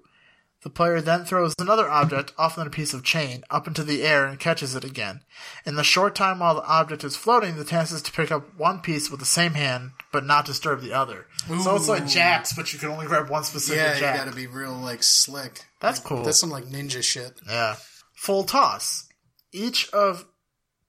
The 0.63 0.70
player 0.72 1.00
then 1.00 1.24
throws 1.24 1.54
another 1.60 1.88
object, 1.88 2.34
often 2.38 2.66
a 2.68 2.72
piece 2.72 2.94
of 2.94 3.04
chain, 3.04 3.44
up 3.50 3.68
into 3.68 3.84
the 3.84 4.01
air 4.04 4.25
and 4.25 4.39
catches 4.39 4.75
it 4.75 4.84
again. 4.84 5.22
In 5.66 5.75
the 5.75 5.84
short 5.84 6.16
time 6.16 6.39
while 6.39 6.56
the 6.56 6.66
object 6.66 7.04
is 7.04 7.16
floating, 7.16 7.56
the 7.56 7.63
task 7.63 7.94
is 7.94 8.01
to 8.01 8.12
pick 8.12 8.32
up 8.32 8.58
one 8.58 8.80
piece 8.80 9.10
with 9.10 9.20
the 9.20 9.25
same 9.25 9.54
hand, 9.54 9.92
but 10.12 10.25
not 10.25 10.46
disturb 10.46 10.82
the 10.82 10.94
other. 10.94 11.27
So 11.63 11.75
it's 11.75 11.88
like 11.88 12.08
jacks, 12.08 12.54
but 12.54 12.74
you 12.74 12.80
can 12.80 12.89
only 12.89 13.06
grab 13.06 13.30
one 13.30 13.44
specific 13.44 13.77
Yeah, 13.82 14.00
jack. 14.00 14.16
you 14.20 14.25
gotta 14.25 14.36
be 14.36 14.48
real 14.48 14.74
like 14.74 15.04
slick. 15.04 15.62
That's 15.80 16.00
Like, 16.00 16.08
cool. 16.08 16.24
That's 16.24 16.39
some 16.39 16.50
like 16.50 16.66
ninja 16.66 17.04
shit. 17.04 17.39
Yeah. 17.48 17.75
Full 18.17 18.45
toss. 18.45 19.07
Each 19.51 19.89
of 19.91 20.25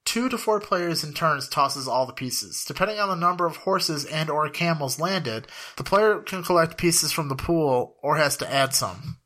two 0.03 0.29
to 0.29 0.37
four 0.37 0.59
players 0.59 1.03
in 1.03 1.13
turns 1.13 1.47
tosses 1.47 1.87
all 1.87 2.07
the 2.07 2.11
pieces. 2.11 2.65
Depending 2.65 2.99
on 2.99 3.07
the 3.07 3.15
number 3.15 3.45
of 3.45 3.57
horses 3.57 4.03
and 4.03 4.31
or 4.31 4.49
camels 4.49 4.99
landed, 4.99 5.47
the 5.77 5.83
player 5.83 6.21
can 6.21 6.43
collect 6.43 6.75
pieces 6.75 7.11
from 7.11 7.29
the 7.29 7.35
pool 7.35 7.95
or 8.01 8.17
has 8.17 8.35
to 8.37 8.51
add 8.51 8.73
some. 8.73 9.17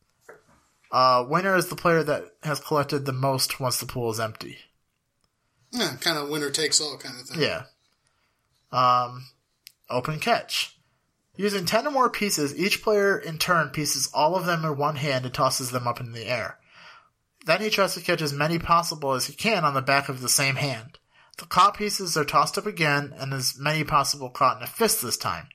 Uh, 0.92 1.26
winner 1.28 1.56
is 1.56 1.70
the 1.70 1.78
player 1.78 2.04
that 2.04 2.26
has 2.44 2.60
collected 2.60 3.06
the 3.06 3.14
most 3.14 3.62
once 3.62 3.80
the 3.80 3.86
pool 3.86 4.12
is 4.12 4.20
empty. 4.20 4.58
Yeah, 5.72 5.96
kind 6.02 6.18
of 6.18 6.28
winner 6.28 6.50
takes 6.50 6.82
all 6.82 6.98
kind 6.98 7.18
of 7.18 7.26
thing. 7.26 7.42
Yeah. 7.42 7.64
Um, 8.74 9.28
open 9.90 10.20
catch. 10.20 10.78
Using 11.38 11.66
10 11.66 11.88
or 11.88 11.92
more 11.92 12.10
pieces, 12.10 12.54
each 12.60 12.84
player 12.84 13.18
in 13.18 13.38
turn 13.38 13.70
pieces 13.70 14.10
all 14.14 14.36
of 14.36 14.46
them 14.46 14.66
in 14.66 14.78
one 14.78 14.98
hand 14.98 15.24
and 15.24 15.34
tosses 15.34 15.72
them 15.72 15.88
up 15.88 16.02
in 16.02 16.12
the 16.12 16.26
air. 16.26 16.60
Then 17.46 17.62
he 17.62 17.70
tries 17.70 17.94
to 17.96 18.02
catch 18.02 18.22
as 18.22 18.34
many 18.34 18.58
possible 18.60 19.14
as 19.14 19.26
he 19.26 19.34
can 19.34 19.66
on 19.66 19.74
the 19.74 19.82
back 19.82 20.10
of 20.10 20.22
the 20.22 20.30
same 20.30 20.56
hand. 20.56 21.00
The 21.38 21.46
caught 21.46 21.78
pieces 21.78 22.16
are 22.16 22.24
tossed 22.24 22.58
up 22.58 22.66
again 22.66 23.14
and 23.18 23.34
as 23.34 23.60
many 23.60 23.84
possible 23.84 24.30
caught 24.30 24.58
in 24.58 24.64
a 24.64 24.68
fist 24.68 25.02
this 25.02 25.18
time. 25.18 25.48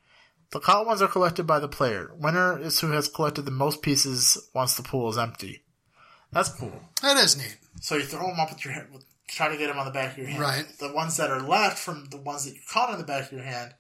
The 0.50 0.60
caught 0.60 0.86
ones 0.86 1.02
are 1.02 1.08
collected 1.08 1.46
by 1.46 1.60
the 1.60 1.68
player. 1.68 2.10
Winner 2.16 2.58
is 2.58 2.80
who 2.80 2.90
has 2.92 3.08
collected 3.08 3.42
the 3.42 3.50
most 3.50 3.82
pieces 3.82 4.38
once 4.54 4.74
the 4.74 4.82
pool 4.82 5.08
is 5.08 5.18
empty. 5.18 5.62
That's 6.32 6.50
cool. 6.50 6.72
That 7.02 7.16
is 7.18 7.36
neat. 7.36 7.58
So 7.80 7.96
you 7.96 8.02
throw 8.02 8.26
them 8.26 8.40
up 8.40 8.50
with 8.50 8.64
your 8.64 8.74
hand, 8.74 8.88
try 9.28 9.48
to 9.48 9.56
get 9.56 9.68
them 9.68 9.78
on 9.78 9.86
the 9.86 9.92
back 9.92 10.12
of 10.12 10.18
your 10.18 10.26
hand. 10.26 10.40
Right. 10.40 10.66
The 10.78 10.92
ones 10.92 11.16
that 11.16 11.30
are 11.30 11.40
left 11.40 11.78
from 11.78 12.06
the 12.10 12.16
ones 12.16 12.44
that 12.44 12.54
you 12.54 12.60
caught 12.70 12.90
on 12.90 12.98
the 12.98 13.04
back 13.04 13.26
of 13.26 13.32
your 13.32 13.42
hand, 13.42 13.74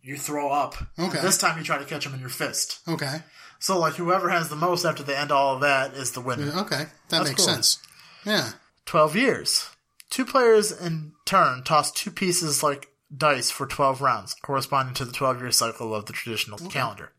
you 0.00 0.16
throw 0.16 0.50
up. 0.50 0.76
Okay. 0.98 1.20
This 1.20 1.38
time 1.38 1.58
you 1.58 1.64
try 1.64 1.78
to 1.78 1.84
catch 1.84 2.04
them 2.04 2.14
in 2.14 2.20
your 2.20 2.28
fist. 2.28 2.80
Okay. 2.88 3.18
So 3.58 3.78
like 3.78 3.94
whoever 3.94 4.28
has 4.28 4.48
the 4.48 4.56
most 4.56 4.84
after 4.84 5.02
they 5.02 5.16
end 5.16 5.32
all 5.32 5.54
of 5.54 5.60
that 5.60 5.94
is 5.94 6.12
the 6.12 6.20
winner. 6.20 6.52
Okay. 6.60 6.76
That 6.76 6.90
That's 7.08 7.28
makes 7.30 7.44
cool. 7.44 7.54
sense. 7.54 7.78
Yeah. 8.24 8.50
12 8.86 9.16
years. 9.16 9.70
Two 10.10 10.24
players 10.24 10.72
in 10.72 11.12
turn 11.24 11.62
toss 11.64 11.90
two 11.90 12.10
pieces 12.10 12.62
like 12.62 12.88
dice 13.14 13.50
for 13.50 13.66
12 13.66 14.00
rounds, 14.00 14.34
corresponding 14.34 14.94
to 14.94 15.04
the 15.04 15.12
12 15.12 15.40
year 15.40 15.50
cycle 15.50 15.94
of 15.94 16.06
the 16.06 16.12
traditional 16.12 16.58
calendar. 16.70 17.12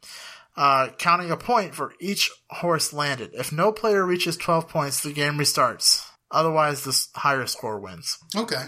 Uh, 0.56 0.90
counting 0.98 1.30
a 1.30 1.38
point 1.38 1.76
for 1.76 1.94
each 2.00 2.32
horse 2.50 2.92
landed. 2.92 3.32
If 3.34 3.52
no 3.52 3.72
player 3.72 4.06
reaches 4.06 4.38
12 4.38 4.68
points, 4.68 5.02
the 5.02 5.14
game 5.14 5.34
restarts. 5.34 6.04
Otherwise, 6.32 6.84
the 6.84 7.20
higher 7.20 7.46
score 7.46 7.80
wins. 7.80 8.18
Okay. 8.36 8.66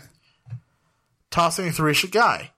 Tossing 1.31 1.71
three 1.71 1.93
Shagai. 1.93 2.49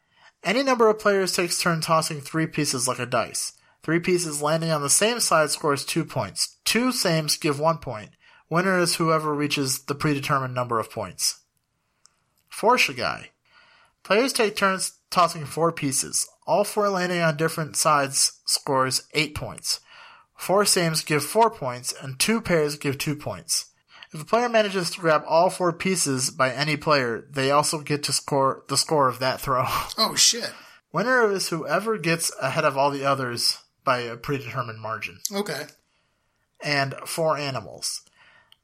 Any 0.44 0.64
number 0.64 0.90
of 0.90 1.00
players 1.00 1.34
takes 1.34 1.62
turn 1.62 1.82
tossing 1.82 2.20
three 2.20 2.48
pieces 2.48 2.88
like 2.88 3.00
a 3.00 3.06
dice. 3.06 3.54
Three 3.84 4.00
pieces 4.00 4.42
landing 4.42 4.70
on 4.70 4.82
the 4.82 4.90
same 4.90 5.20
side 5.20 5.50
scores 5.50 5.84
two 5.84 6.06
points. 6.06 6.58
Two 6.66 6.92
sames 6.92 7.38
give 7.38 7.60
one 7.60 7.80
point. 7.80 8.12
Winner 8.50 8.78
is 8.80 8.96
whoever 8.96 9.34
reaches 9.34 9.84
the 9.84 9.96
predetermined 9.96 10.54
number 10.54 10.80
of 10.80 10.92
points. 10.92 11.40
Four 12.50 12.78
Shagai. 12.78 13.28
Players 14.04 14.34
take 14.34 14.56
turns 14.56 15.00
tossing 15.10 15.46
four 15.46 15.72
pieces. 15.72 16.28
All 16.46 16.64
four 16.64 16.90
landing 16.90 17.22
on 17.22 17.38
different 17.38 17.76
sides 17.76 18.40
scores 18.46 19.08
eight 19.14 19.34
points. 19.36 19.80
Four 20.36 20.66
sames 20.66 21.04
give 21.04 21.24
four 21.24 21.50
points, 21.50 21.94
and 22.02 22.20
two 22.20 22.42
pairs 22.42 22.76
give 22.76 22.98
two 22.98 23.16
points. 23.16 23.68
If 24.14 24.22
a 24.22 24.26
player 24.26 24.50
manages 24.50 24.92
to 24.92 25.00
grab 25.00 25.24
all 25.26 25.50
four 25.50 25.72
pieces 25.72 26.30
by 26.30 26.52
any 26.52 26.76
player, 26.76 27.26
they 27.32 27.52
also 27.52 27.80
get 27.80 28.04
to 28.04 28.14
score 28.14 28.64
the 28.68 28.76
score 28.76 29.08
of 29.08 29.20
that 29.20 29.40
throw. 29.40 29.66
Oh 29.98 30.16
shit. 30.16 30.52
Winner 30.92 31.32
is 31.32 31.50
whoever 31.50 31.98
gets 31.98 32.32
ahead 32.42 32.66
of 32.66 32.78
all 32.78 32.92
the 32.92 33.06
others 33.06 33.60
by 33.84 34.00
a 34.00 34.18
predetermined 34.18 34.80
margin. 34.80 35.20
Okay. 35.34 35.64
And 36.64 36.96
four 37.06 37.38
animals. 37.38 38.02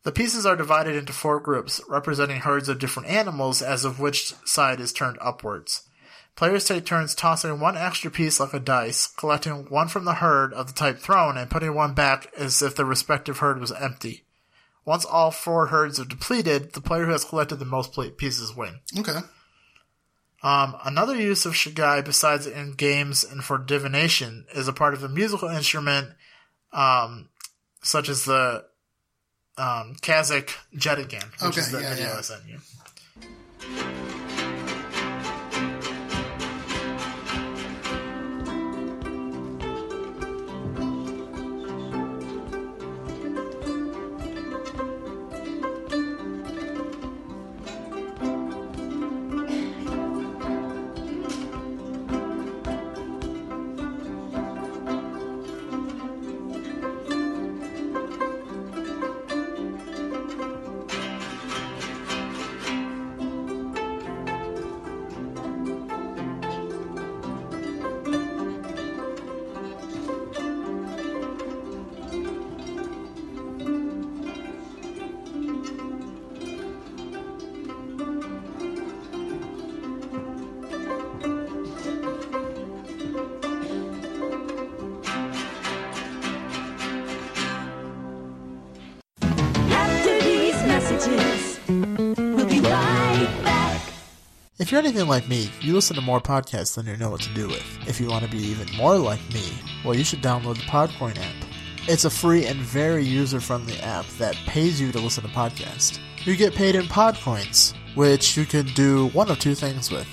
The 0.04 0.12
pieces 0.12 0.46
are 0.46 0.56
divided 0.56 0.96
into 0.96 1.12
four 1.12 1.40
groups, 1.40 1.82
representing 1.90 2.42
herds 2.42 2.70
of 2.70 2.80
different 2.80 3.10
animals 3.10 3.62
as 3.62 3.84
of 3.84 4.00
which 4.00 4.34
side 4.46 4.80
is 4.80 4.94
turned 4.94 5.18
upwards. 5.20 5.84
Players 6.36 6.66
take 6.66 6.86
turns 6.86 7.16
tossing 7.16 7.60
one 7.60 7.76
extra 7.76 8.12
piece 8.12 8.40
like 8.40 8.54
a 8.54 8.60
dice, 8.60 9.08
collecting 9.08 9.66
one 9.70 9.88
from 9.88 10.06
the 10.06 10.14
herd 10.16 10.54
of 10.54 10.68
the 10.68 10.74
type 10.74 11.00
thrown 11.00 11.36
and 11.36 11.50
putting 11.50 11.74
one 11.74 11.96
back 11.96 12.32
as 12.38 12.62
if 12.62 12.76
the 12.76 12.86
respective 12.86 13.40
herd 13.40 13.60
was 13.60 13.72
empty. 13.72 14.24
Once 14.86 15.04
all 15.04 15.32
four 15.32 15.68
herds 15.68 16.00
are 16.00 16.06
depleted, 16.06 16.74
the 16.74 16.80
player 16.80 17.06
who 17.06 17.12
has 17.12 17.26
collected 17.26 17.56
the 17.56 17.66
most 17.66 17.98
pieces 18.18 18.56
win. 18.56 18.80
Okay. 18.98 19.20
Um, 20.44 20.76
another 20.86 21.16
use 21.16 21.46
of 21.46 21.54
shagai, 21.54 22.06
besides 22.06 22.46
in 22.46 22.74
games 22.74 23.24
and 23.24 23.44
for 23.44 23.58
divination, 23.58 24.46
is 24.54 24.68
a 24.68 24.74
part 24.74 24.94
of 24.94 25.04
a 25.04 25.10
musical 25.10 25.50
instrument, 25.50 26.10
um, 26.72 27.30
such 27.82 28.08
as 28.08 28.26
the 28.26 28.66
um, 29.58 29.96
Kazakh 30.02 30.54
jetigan, 30.76 31.26
which 31.46 31.58
is 31.58 31.72
the 31.72 31.82
yeah, 31.82 31.90
video 31.90 32.08
yeah. 32.08 32.18
I 32.18 32.22
sent 32.22 32.44
you. 32.48 34.17
If 94.68 94.72
you're 94.74 94.82
anything 94.82 95.08
like 95.08 95.30
me, 95.30 95.50
you 95.62 95.74
listen 95.74 95.96
to 95.96 96.02
more 96.02 96.20
podcasts 96.20 96.76
than 96.76 96.88
you 96.88 96.98
know 96.98 97.10
what 97.10 97.22
to 97.22 97.34
do 97.34 97.48
with. 97.48 97.64
If 97.88 98.02
you 98.02 98.08
want 98.08 98.26
to 98.26 98.30
be 98.30 98.40
even 98.40 98.68
more 98.76 98.98
like 98.98 99.22
me, 99.34 99.54
well, 99.86 99.96
you 99.96 100.04
should 100.04 100.22
download 100.22 100.56
the 100.56 100.64
Podcoin 100.64 101.18
app. 101.18 101.48
It's 101.88 102.04
a 102.04 102.10
free 102.10 102.46
and 102.46 102.60
very 102.60 103.06
user 103.06 103.40
friendly 103.40 103.80
app 103.80 104.06
that 104.18 104.36
pays 104.46 104.82
you 104.82 104.92
to 104.92 105.00
listen 105.00 105.24
to 105.24 105.30
podcasts. 105.30 106.00
You 106.26 106.36
get 106.36 106.54
paid 106.54 106.76
in 106.76 106.84
Podcoins, 106.84 107.76
which 107.96 108.36
you 108.36 108.44
can 108.44 108.66
do 108.66 109.08
one 109.12 109.32
of 109.32 109.40
two 109.40 109.56
things 109.56 109.90
with 109.90 110.06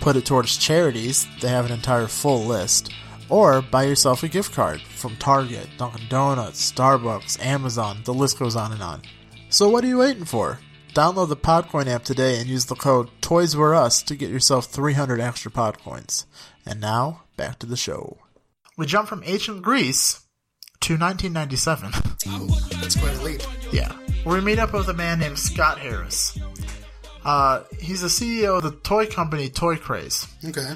put 0.00 0.16
it 0.16 0.24
towards 0.24 0.56
charities, 0.56 1.26
they 1.42 1.48
have 1.48 1.66
an 1.66 1.72
entire 1.72 2.06
full 2.06 2.46
list, 2.46 2.90
or 3.28 3.60
buy 3.60 3.82
yourself 3.82 4.22
a 4.22 4.28
gift 4.28 4.54
card 4.54 4.80
from 4.80 5.14
Target, 5.16 5.68
Dunkin' 5.76 6.08
Donuts, 6.08 6.72
Starbucks, 6.72 7.38
Amazon, 7.44 7.98
the 8.04 8.14
list 8.14 8.38
goes 8.38 8.56
on 8.56 8.72
and 8.72 8.82
on. 8.82 9.02
So 9.50 9.68
what 9.68 9.84
are 9.84 9.88
you 9.88 9.98
waiting 9.98 10.24
for? 10.24 10.58
Download 10.92 11.28
the 11.28 11.36
Podcoin 11.36 11.86
app 11.86 12.02
today 12.02 12.40
and 12.40 12.48
use 12.48 12.66
the 12.66 12.74
code 12.74 13.10
TOYSWERUS 13.20 14.04
to 14.06 14.16
get 14.16 14.30
yourself 14.30 14.66
300 14.66 15.20
extra 15.20 15.50
Podcoins. 15.50 16.24
And 16.66 16.80
now, 16.80 17.22
back 17.36 17.60
to 17.60 17.66
the 17.66 17.76
show. 17.76 18.18
We 18.76 18.86
jump 18.86 19.08
from 19.08 19.22
ancient 19.24 19.62
Greece 19.62 20.20
to 20.80 20.94
1997. 20.94 21.92
That's 22.80 22.96
quite 22.96 23.14
a 23.14 23.22
leap. 23.22 23.40
Yeah. 23.72 23.92
Where 24.24 24.38
we 24.38 24.44
meet 24.44 24.58
up 24.58 24.72
with 24.72 24.88
a 24.88 24.94
man 24.94 25.20
named 25.20 25.38
Scott 25.38 25.78
Harris. 25.78 26.36
Uh, 27.24 27.62
he's 27.78 28.00
the 28.00 28.08
CEO 28.08 28.56
of 28.56 28.64
the 28.64 28.72
toy 28.72 29.06
company 29.06 29.48
Toy 29.48 29.76
Craze. 29.76 30.26
Okay. 30.44 30.74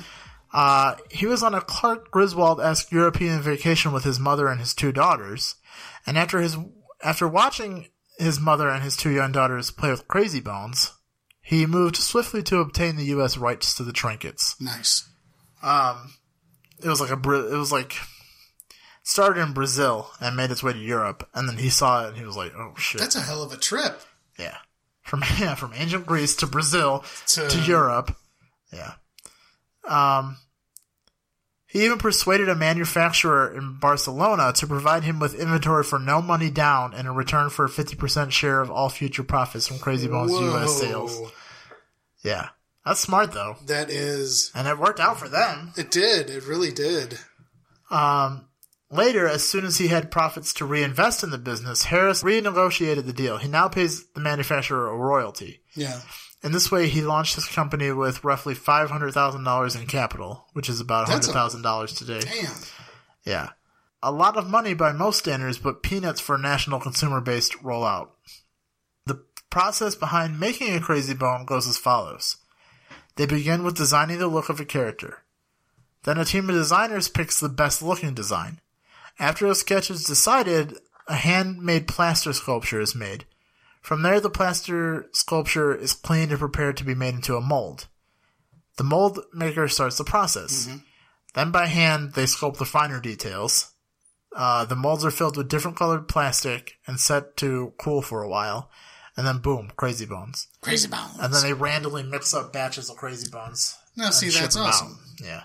Uh, 0.52 0.94
he 1.10 1.26
was 1.26 1.42
on 1.42 1.54
a 1.54 1.60
Clark 1.60 2.12
Griswold-esque 2.12 2.92
European 2.92 3.40
vacation 3.40 3.92
with 3.92 4.04
his 4.04 4.20
mother 4.20 4.46
and 4.46 4.60
his 4.60 4.74
two 4.74 4.92
daughters, 4.92 5.56
and 6.06 6.16
after 6.16 6.40
his 6.40 6.56
after 7.02 7.26
watching 7.26 7.88
his 8.18 8.40
mother 8.40 8.68
and 8.68 8.82
his 8.82 8.96
two 8.96 9.10
young 9.10 9.32
daughters 9.32 9.70
play 9.70 9.90
with 9.90 10.08
Crazy 10.08 10.40
Bones, 10.40 10.92
he 11.40 11.66
moved 11.66 11.96
swiftly 11.96 12.42
to 12.44 12.58
obtain 12.58 12.96
the 12.96 13.04
U.S. 13.06 13.36
rights 13.36 13.74
to 13.76 13.82
the 13.82 13.92
trinkets. 13.92 14.56
Nice. 14.60 15.08
Um, 15.62 16.14
it 16.82 16.88
was 16.88 17.00
like 17.00 17.10
a 17.10 17.14
it 17.14 17.56
was 17.56 17.72
like 17.72 17.94
started 19.02 19.40
in 19.42 19.52
Brazil 19.52 20.10
and 20.20 20.36
made 20.36 20.50
its 20.50 20.62
way 20.62 20.72
to 20.72 20.78
Europe, 20.78 21.28
and 21.34 21.48
then 21.48 21.56
he 21.58 21.68
saw 21.70 22.04
it 22.04 22.08
and 22.08 22.16
he 22.16 22.24
was 22.24 22.36
like, 22.36 22.52
"Oh 22.56 22.74
shit!" 22.76 23.00
That's 23.00 23.16
a 23.16 23.20
hell 23.20 23.42
of 23.42 23.52
a 23.52 23.56
trip. 23.56 24.00
Yeah. 24.38 24.56
From 25.02 25.22
yeah, 25.38 25.54
from 25.54 25.72
ancient 25.74 26.06
Greece 26.06 26.36
to 26.36 26.46
Brazil 26.46 27.04
To- 27.28 27.48
to, 27.48 27.58
Europe. 27.62 28.16
Yeah. 28.72 28.94
Um 29.86 30.38
he 31.74 31.84
even 31.84 31.98
persuaded 31.98 32.48
a 32.48 32.54
manufacturer 32.54 33.52
in 33.52 33.74
Barcelona 33.80 34.52
to 34.54 34.66
provide 34.68 35.02
him 35.02 35.18
with 35.18 35.34
inventory 35.34 35.82
for 35.82 35.98
no 35.98 36.22
money 36.22 36.48
down 36.48 36.94
and 36.94 37.08
in 37.08 37.14
return 37.16 37.50
for 37.50 37.64
a 37.64 37.68
50% 37.68 38.30
share 38.30 38.60
of 38.60 38.70
all 38.70 38.88
future 38.88 39.24
profits 39.24 39.66
from 39.66 39.80
Crazy 39.80 40.06
Bones 40.06 40.30
US 40.30 40.78
sales. 40.78 41.32
Yeah. 42.22 42.50
That's 42.86 43.00
smart 43.00 43.32
though. 43.32 43.56
That 43.66 43.90
is. 43.90 44.52
And 44.54 44.68
it 44.68 44.78
worked 44.78 45.00
out 45.00 45.18
for 45.18 45.28
them. 45.28 45.72
It 45.76 45.90
did. 45.90 46.30
It 46.30 46.46
really 46.46 46.70
did. 46.70 47.18
Um, 47.90 48.46
later, 48.92 49.26
as 49.26 49.42
soon 49.42 49.64
as 49.64 49.76
he 49.76 49.88
had 49.88 50.12
profits 50.12 50.52
to 50.54 50.64
reinvest 50.64 51.24
in 51.24 51.30
the 51.30 51.38
business, 51.38 51.82
Harris 51.82 52.22
renegotiated 52.22 53.04
the 53.04 53.12
deal. 53.12 53.36
He 53.38 53.48
now 53.48 53.66
pays 53.66 54.04
the 54.12 54.20
manufacturer 54.20 54.86
a 54.86 54.96
royalty. 54.96 55.60
Yeah. 55.74 56.00
In 56.44 56.52
this 56.52 56.70
way, 56.70 56.88
he 56.88 57.00
launched 57.00 57.36
his 57.36 57.46
company 57.46 57.90
with 57.90 58.22
roughly 58.22 58.54
five 58.54 58.90
hundred 58.90 59.12
thousand 59.12 59.44
dollars 59.44 59.74
in 59.74 59.86
capital, 59.86 60.44
which 60.52 60.68
is 60.68 60.78
about 60.78 61.08
hundred 61.08 61.32
thousand 61.32 61.62
dollars 61.62 61.94
today. 61.94 62.20
Damn. 62.20 62.52
Yeah, 63.24 63.48
a 64.02 64.12
lot 64.12 64.36
of 64.36 64.46
money 64.46 64.74
by 64.74 64.92
most 64.92 65.20
standards, 65.20 65.56
but 65.56 65.82
peanuts 65.82 66.20
for 66.20 66.34
a 66.34 66.38
national 66.38 66.80
consumer-based 66.80 67.54
rollout. 67.62 68.10
The 69.06 69.24
process 69.48 69.94
behind 69.94 70.38
making 70.38 70.74
a 70.74 70.80
Crazy 70.80 71.14
Bone 71.14 71.46
goes 71.46 71.66
as 71.66 71.78
follows: 71.78 72.36
They 73.16 73.24
begin 73.24 73.64
with 73.64 73.78
designing 73.78 74.18
the 74.18 74.28
look 74.28 74.50
of 74.50 74.60
a 74.60 74.66
character. 74.66 75.22
Then 76.02 76.18
a 76.18 76.26
team 76.26 76.50
of 76.50 76.54
designers 76.54 77.08
picks 77.08 77.40
the 77.40 77.48
best-looking 77.48 78.12
design. 78.12 78.60
After 79.18 79.46
a 79.46 79.54
sketch 79.54 79.90
is 79.90 80.04
decided, 80.04 80.76
a 81.08 81.14
handmade 81.14 81.88
plaster 81.88 82.34
sculpture 82.34 82.82
is 82.82 82.94
made. 82.94 83.24
From 83.84 84.00
there, 84.00 84.18
the 84.18 84.30
plaster 84.30 85.10
sculpture 85.12 85.74
is 85.74 85.92
cleaned 85.92 86.30
and 86.30 86.40
prepared 86.40 86.78
to 86.78 86.84
be 86.84 86.94
made 86.94 87.12
into 87.12 87.36
a 87.36 87.42
mold. 87.42 87.86
The 88.78 88.82
mold 88.82 89.20
maker 89.34 89.68
starts 89.68 89.98
the 89.98 90.04
process. 90.04 90.70
Then 91.34 91.50
by 91.50 91.66
hand, 91.66 92.14
they 92.14 92.24
sculpt 92.24 92.56
the 92.56 92.64
finer 92.64 92.98
details. 92.98 93.72
Uh, 94.34 94.64
the 94.64 94.74
molds 94.74 95.04
are 95.04 95.10
filled 95.10 95.36
with 95.36 95.50
different 95.50 95.76
colored 95.76 96.08
plastic 96.08 96.78
and 96.86 96.98
set 96.98 97.36
to 97.36 97.74
cool 97.78 98.00
for 98.00 98.22
a 98.22 98.28
while. 98.28 98.70
And 99.18 99.26
then 99.26 99.38
boom, 99.38 99.70
Crazy 99.76 100.06
Bones. 100.06 100.48
Crazy 100.62 100.88
bones. 100.88 101.18
And 101.20 101.34
then 101.34 101.42
they 101.42 101.52
randomly 101.52 102.04
mix 102.04 102.32
up 102.32 102.54
batches 102.54 102.88
of 102.88 102.96
Crazy 102.96 103.30
Bones. 103.30 103.76
now, 103.96 104.08
see, 104.08 104.30
that's 104.30 104.54
them 104.54 104.64
out. 104.64 104.70
awesome. 104.70 104.98
Yeah. 105.22 105.42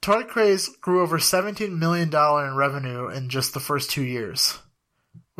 Toy 0.00 0.24
Craze 0.24 0.68
grew 0.80 1.00
over 1.00 1.18
$17 1.18 1.78
million 1.78 2.12
in 2.12 2.56
revenue 2.56 3.08
in 3.08 3.28
just 3.28 3.54
the 3.54 3.60
first 3.60 3.88
two 3.88 4.02
years, 4.02 4.58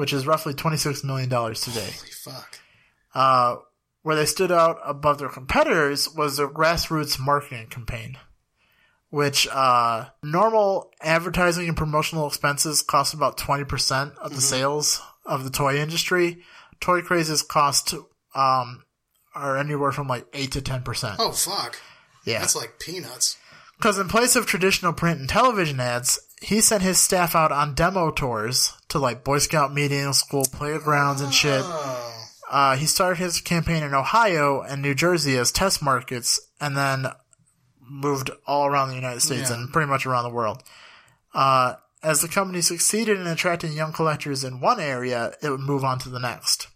which 0.01 0.15
is 0.15 0.27
roughly 0.27 0.55
$26 0.55 1.05
million 1.05 1.29
today. 1.29 1.91
Holy 1.93 2.11
fuck. 2.11 2.59
Uh, 3.15 3.57
where 4.01 4.17
they 4.17 4.25
stood 4.25 4.51
out 4.51 4.79
above 4.83 5.19
their 5.19 5.29
competitors 5.29 6.09
was 6.17 6.39
their 6.39 6.49
grassroots 6.49 7.21
marketing 7.21 7.67
campaign, 7.67 8.17
which 9.11 9.47
uh, 9.53 10.07
normal 10.23 10.91
advertising 11.03 11.69
and 11.69 11.77
promotional 11.77 12.27
expenses 12.27 12.81
cost 12.81 13.13
about 13.13 13.37
20% 13.37 14.17
of 14.17 14.35
the 14.35 14.41
sales 14.41 15.03
of 15.27 15.45
the 15.45 15.51
toy 15.51 15.77
industry. 15.77 16.45
Toy 16.81 17.03
Craze's 17.03 17.43
cost 17.43 17.93
um, 18.35 18.83
are 19.35 19.59
anywhere 19.59 19.93
from 19.93 20.09
like 20.09 20.25
8 20.33 20.53
to 20.53 20.61
10%. 20.63 21.17
Oh, 21.19 21.33
fuck. 21.33 21.79
yeah. 22.25 22.39
That's 22.39 22.57
like 22.57 22.79
peanuts. 22.79 23.37
Because 23.77 23.99
in 23.99 24.09
place 24.09 24.35
of 24.35 24.47
traditional 24.47 24.95
print 24.95 25.21
and 25.21 25.29
television 25.29 25.79
ads, 25.79 26.19
he 26.41 26.61
sent 26.61 26.83
his 26.83 26.99
staff 26.99 27.35
out 27.35 27.53
on 27.53 27.75
demo 27.75 28.11
tours 28.11 28.73
to 28.89 28.99
like 28.99 29.25
Boy 29.25 29.39
Scout 29.39 29.73
meetings, 29.75 30.19
school 30.19 30.45
playgrounds, 30.53 31.21
and 31.21 31.33
shit. 31.33 31.63
Oh. 31.65 32.07
Uh, 32.51 32.77
he 32.77 32.87
started 32.87 33.19
his 33.19 33.41
campaign 33.41 33.83
in 33.83 33.95
Ohio 33.95 34.61
and 34.61 34.83
New 34.83 34.95
Jersey 34.95 35.37
as 35.39 35.53
test 35.53 35.83
markets, 35.83 36.41
and 36.61 36.77
then 36.77 37.07
moved 37.89 38.31
all 38.47 38.67
around 38.67 38.89
the 38.89 38.95
United 38.97 39.21
States 39.21 39.51
Yeah. 39.51 39.57
and 39.57 39.73
pretty 39.73 39.89
much 39.89 40.07
around 40.07 40.25
the 40.25 40.31
world. 40.35 40.63
Uh, 41.35 41.75
as 42.03 42.23
the 42.23 42.29
company 42.29 42.61
succeeded 42.61 43.19
in 43.21 43.27
attracting 43.27 43.73
young 43.73 43.93
collectors 43.93 44.43
in 44.43 44.61
one 44.61 44.81
area, 44.81 45.33
it 45.43 45.51
would 45.51 45.61
move 45.61 45.85
on 45.85 45.99
to 46.01 46.09
the 46.09 46.19
next. 46.19 46.67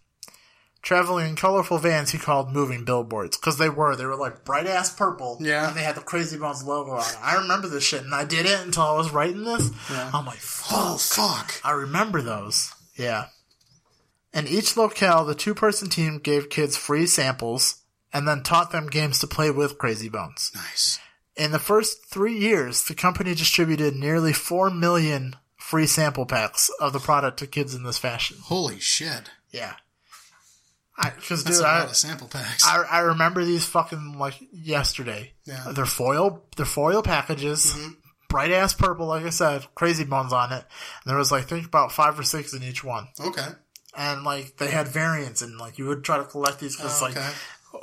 Traveling 0.85 1.29
in 1.29 1.35
colorful 1.35 1.79
vans, 1.79 2.11
he 2.11 2.17
called 2.19 2.53
moving 2.53 2.85
billboards 2.85 3.35
because 3.37 3.57
they 3.57 3.69
were 3.69 3.95
they 3.95 4.05
were 4.05 4.15
like 4.15 4.45
bright 4.45 4.67
ass 4.67 4.93
purple, 4.93 5.37
Yeah. 5.41 5.67
and 5.67 5.75
they 5.75 5.81
had 5.81 5.95
the 5.95 6.01
Crazy 6.01 6.37
Bones 6.37 6.63
logo 6.63 6.91
on 6.91 7.01
it. 7.01 7.17
I 7.21 7.35
remember 7.37 7.67
this 7.67 7.83
shit, 7.83 8.03
and 8.03 8.13
I 8.13 8.23
did 8.23 8.45
it 8.45 8.59
until 8.63 8.83
I 8.83 8.95
was 8.95 9.11
writing 9.11 9.43
this. 9.43 9.71
I'm 9.89 10.27
like, 10.27 10.39
Oh, 10.71 10.95
fuck. 10.97 11.59
I 11.63 11.71
remember 11.71 12.21
those. 12.21 12.71
Yeah. 12.95 13.25
In 14.31 14.47
each 14.47 14.77
locale, 14.77 15.25
the 15.25 15.33
two 15.33 15.55
person 15.55 15.89
team 15.89 16.19
gave 16.19 16.49
kids 16.51 16.77
free 16.77 17.07
samples 17.07 17.81
and 18.13 18.27
then 18.27 18.43
taught 18.43 18.71
them 18.71 18.85
games 18.87 19.17
to 19.19 19.27
play 19.27 19.49
with 19.49 19.79
Crazy 19.79 20.07
Bones. 20.07 20.51
Nice. 20.53 20.99
In 21.35 21.51
the 21.51 21.57
first 21.59 22.05
three 22.05 22.37
years, 22.37 22.83
the 22.85 22.93
company 22.95 23.33
distributed 23.33 23.95
nearly 23.95 24.33
4 24.33 24.69
million 24.69 25.35
free 25.57 25.87
sample 25.87 26.27
packs 26.27 26.69
of 26.79 26.93
the 26.93 26.99
product 26.99 27.39
to 27.39 27.47
kids 27.47 27.73
in 27.73 27.81
this 27.83 27.97
fashion. 27.97 28.37
Holy 28.43 28.79
shit. 28.79 29.31
Yeah. 29.49 29.73
Because, 31.03 31.43
dude, 31.43 31.59
a 31.61 31.67
I, 31.67 31.85
sample 31.87 32.27
packs. 32.27 32.65
I, 32.65 32.83
I 32.89 32.99
remember 32.99 33.43
these 33.43 33.65
fucking 33.65 34.17
like 34.17 34.35
yesterday. 34.53 35.33
Yeah. 35.45 35.71
They're 35.73 35.85
foil, 35.85 36.43
they're 36.55 36.65
foil 36.65 37.01
packages, 37.03 37.75
bright 38.29 38.51
ass 38.51 38.73
purple, 38.73 39.05
like 39.07 39.25
I 39.25 39.29
said, 39.29 39.65
crazy 39.75 40.05
bones 40.05 40.31
on 40.33 40.51
it. 40.53 40.63
And 40.63 40.65
there 41.05 41.17
was 41.17 41.31
like, 41.31 41.45
think 41.45 41.65
about 41.65 41.91
five 41.91 42.17
or 42.17 42.23
six 42.23 42.53
in 42.53 42.63
each 42.63 42.83
one. 42.83 43.07
okay. 43.19 43.47
and 43.97 44.23
like 44.23 44.55
they 44.57 44.69
had 44.71 44.87
variants 44.87 45.41
and 45.41 45.57
like 45.57 45.77
you 45.77 45.85
would 45.87 46.03
try 46.03 46.17
to 46.17 46.23
collect 46.23 46.59
these 46.59 46.75
because 46.77 47.01
Oh, 47.01 47.05
like 47.05 47.17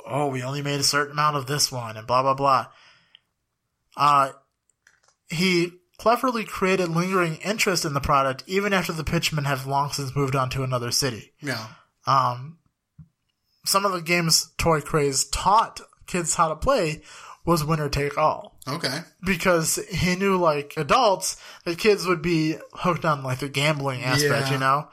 oh 0.07 0.27
we 0.27 0.41
only 0.43 0.61
made 0.63 0.79
a 0.79 0.83
certain 0.83 1.11
amount 1.13 1.35
of 1.37 1.45
this 1.45 1.71
one 1.71 1.97
and 1.97 2.05
blah 2.07 2.21
blah 2.23 2.33
blah 2.33 2.65
uh 3.97 4.29
he 5.29 5.71
cleverly 5.97 6.43
created 6.43 6.89
lingering 6.89 7.35
interest 7.45 7.85
in 7.85 7.93
the 7.93 8.01
product 8.01 8.43
even 8.47 8.73
after 8.73 8.91
the 8.91 9.03
pitchmen 9.03 9.45
have 9.45 9.65
long 9.67 9.91
since 9.91 10.15
moved 10.15 10.35
on 10.35 10.49
to 10.49 10.63
another 10.63 10.91
city 10.91 11.31
Yeah. 11.41 11.65
um 12.07 12.57
some 13.65 13.85
of 13.85 13.91
the 13.91 14.01
games 14.01 14.51
toy 14.57 14.81
craze 14.81 15.25
taught 15.25 15.81
kids 16.07 16.35
how 16.35 16.49
to 16.49 16.55
play 16.55 17.01
was 17.45 17.63
winner 17.63 17.89
take 17.89 18.17
all 18.17 18.57
Okay. 18.67 18.99
because 19.25 19.75
he 19.91 20.15
knew 20.15 20.37
like 20.37 20.73
adults 20.77 21.35
the 21.65 21.75
kids 21.75 22.05
would 22.05 22.21
be 22.21 22.55
hooked 22.73 23.03
on 23.05 23.23
like 23.23 23.39
the 23.39 23.49
gambling 23.49 24.03
aspect 24.03 24.47
Yeah. 24.47 24.53
you 24.53 24.59
know 24.59 24.87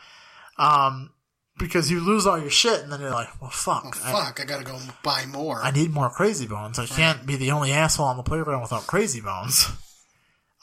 um 0.58 1.10
because 1.58 1.90
you 1.90 2.00
lose 2.00 2.26
all 2.26 2.38
your 2.40 2.50
shit 2.50 2.80
and 2.82 2.90
then 2.92 3.00
you're 3.00 3.10
like 3.12 3.28
well 3.40 3.50
fuck 3.50 3.96
I, 4.04 4.12
Fuck, 4.12 4.40
I 4.40 4.44
gotta 4.44 4.64
go 4.64 4.78
buy 5.02 5.26
more. 5.26 5.62
I 5.62 5.70
need 5.70 5.92
more 5.92 6.10
crazy 6.10 6.46
bones 6.46 6.78
i 6.78 6.86
can't 6.86 7.26
be 7.26 7.36
the 7.36 7.50
only 7.52 7.72
asshole 7.72 8.06
on 8.06 8.16
the 8.16 8.22
playground 8.22 8.62
without 8.62 8.86
crazy 8.86 9.20
bones 9.20 9.66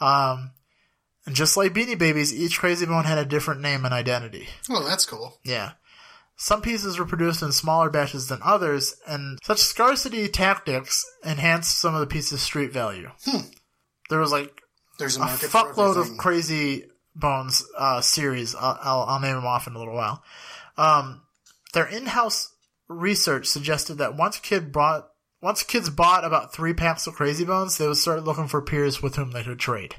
um 0.02 0.52
and 1.26 1.36
just 1.36 1.58
like 1.58 1.74
beanie 1.74 1.98
babies 1.98 2.34
each 2.34 2.60
crazy 2.60 2.86
bone 2.86 3.04
had 3.06 3.17
a 3.17 3.26
different 3.26 3.62
name 3.62 3.86
and 3.86 3.93
identity 3.93 4.48
Well, 4.70 4.84
that's 4.84 5.06
cool. 5.06 5.39
yeah 5.43 5.72
Some 6.39 6.62
pieces 6.62 7.00
were 7.00 7.06
produced 7.06 7.41
in 7.41 7.52
smaller 7.52 7.89
batches 7.89 8.28
than 8.28 8.39
others, 8.43 8.95
and 9.08 9.39
such 9.43 9.58
scarcity 9.58 10.28
tactics 10.28 11.04
enhanced 11.26 11.80
some 11.80 11.95
of 11.95 12.00
the 12.00 12.08
pieces' 12.08 12.41
street 12.41 12.71
value. 12.71 13.10
There 14.10 14.19
was 14.19 14.32
like 14.32 14.62
There's 15.00 15.17
a 15.17 15.21
a 15.21 15.26
fuckload 15.26 15.97
of 15.97 16.17
crazy 16.17 16.86
bones 17.15 17.65
uh, 17.76 18.02
series. 18.02 18.54
I'll, 18.54 18.78
I'll, 18.82 19.02
I'll 19.02 19.19
name 19.19 19.36
them 19.36 19.47
off 19.47 19.65
in 19.65 19.73
a 19.73 19.80
little 19.80 19.95
while. 19.95 20.23
Um, 20.78 21.23
their 21.73 21.88
in-house 21.88 22.54
research 22.88 23.47
suggested 23.47 23.95
that 23.95 24.15
once 24.15 24.38
kid 24.39 24.71
bought, 24.71 25.10
once 25.41 25.63
kids 25.63 25.89
bought 25.89 26.23
about 26.23 26.54
three 26.54 26.73
packs 26.73 27.08
of 27.08 27.15
Crazy 27.15 27.45
Bones, 27.45 27.78
they 27.78 27.88
would 27.88 27.97
start 27.97 28.23
looking 28.23 28.47
for 28.47 28.62
peers 28.62 29.02
with 29.02 29.15
whom 29.15 29.32
they 29.32 29.43
could 29.43 29.60
trade. 29.60 29.95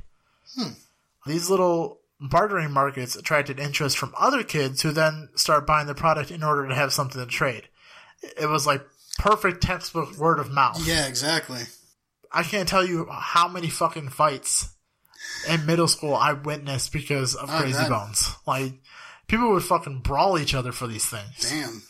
These 1.26 1.50
little 1.50 1.97
bartering 2.20 2.72
markets 2.72 3.16
attracted 3.16 3.60
interest 3.60 3.96
from 3.96 4.14
other 4.18 4.42
kids 4.42 4.82
who 4.82 4.90
then 4.90 5.28
start 5.34 5.66
buying 5.66 5.86
the 5.86 5.94
product 5.94 6.30
in 6.30 6.42
order 6.42 6.66
to 6.68 6.74
have 6.74 6.92
something 6.92 7.20
to 7.20 7.26
trade. 7.26 7.68
It 8.40 8.46
was 8.46 8.66
like 8.66 8.84
perfect 9.18 9.62
textbook 9.62 10.16
word 10.16 10.38
of 10.38 10.50
mouth. 10.50 10.86
Yeah, 10.86 11.06
exactly. 11.06 11.62
I 12.32 12.42
can't 12.42 12.68
tell 12.68 12.84
you 12.84 13.06
how 13.10 13.48
many 13.48 13.68
fucking 13.68 14.10
fights 14.10 14.70
in 15.48 15.66
middle 15.66 15.88
school 15.88 16.14
I 16.14 16.32
witnessed 16.32 16.92
because 16.92 17.34
of 17.34 17.50
Oh, 17.50 17.58
Crazy 17.58 17.78
God. 17.78 17.88
Bones. 17.88 18.34
Like, 18.46 18.74
people 19.28 19.50
would 19.50 19.62
fucking 19.64 20.00
brawl 20.00 20.38
each 20.38 20.54
other 20.54 20.72
for 20.72 20.86
these 20.86 21.06
things. 21.06 21.50
Damn. 21.50 21.82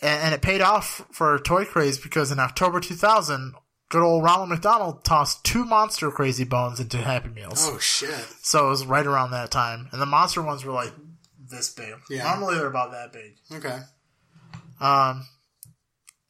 And, 0.00 0.22
and 0.24 0.34
it 0.34 0.42
paid 0.42 0.60
off 0.60 1.06
for 1.10 1.38
Toy 1.38 1.64
Craze 1.64 1.98
because 1.98 2.30
in 2.32 2.38
October 2.38 2.80
2000, 2.80 3.54
good 3.88 4.02
old 4.02 4.24
Ronald 4.24 4.48
McDonald 4.48 5.04
tossed 5.04 5.44
two 5.44 5.64
monster 5.64 6.10
Crazy 6.10 6.44
Bones 6.44 6.80
into 6.80 6.98
Happy 6.98 7.28
Meals. 7.28 7.68
Oh 7.70 7.78
shit. 7.78 8.10
So 8.42 8.66
it 8.66 8.70
was 8.70 8.86
right 8.86 9.06
around 9.06 9.30
that 9.30 9.50
time. 9.50 9.88
And 9.92 10.00
the 10.00 10.06
monster 10.06 10.42
ones 10.42 10.64
were 10.64 10.72
like 10.72 10.92
this 11.50 11.70
big. 11.70 11.94
Yeah. 12.10 12.24
Normally 12.24 12.56
they're 12.56 12.66
about 12.66 12.92
that 12.92 13.12
big. 13.12 13.36
Okay. 13.52 13.78
Um, 14.80 15.26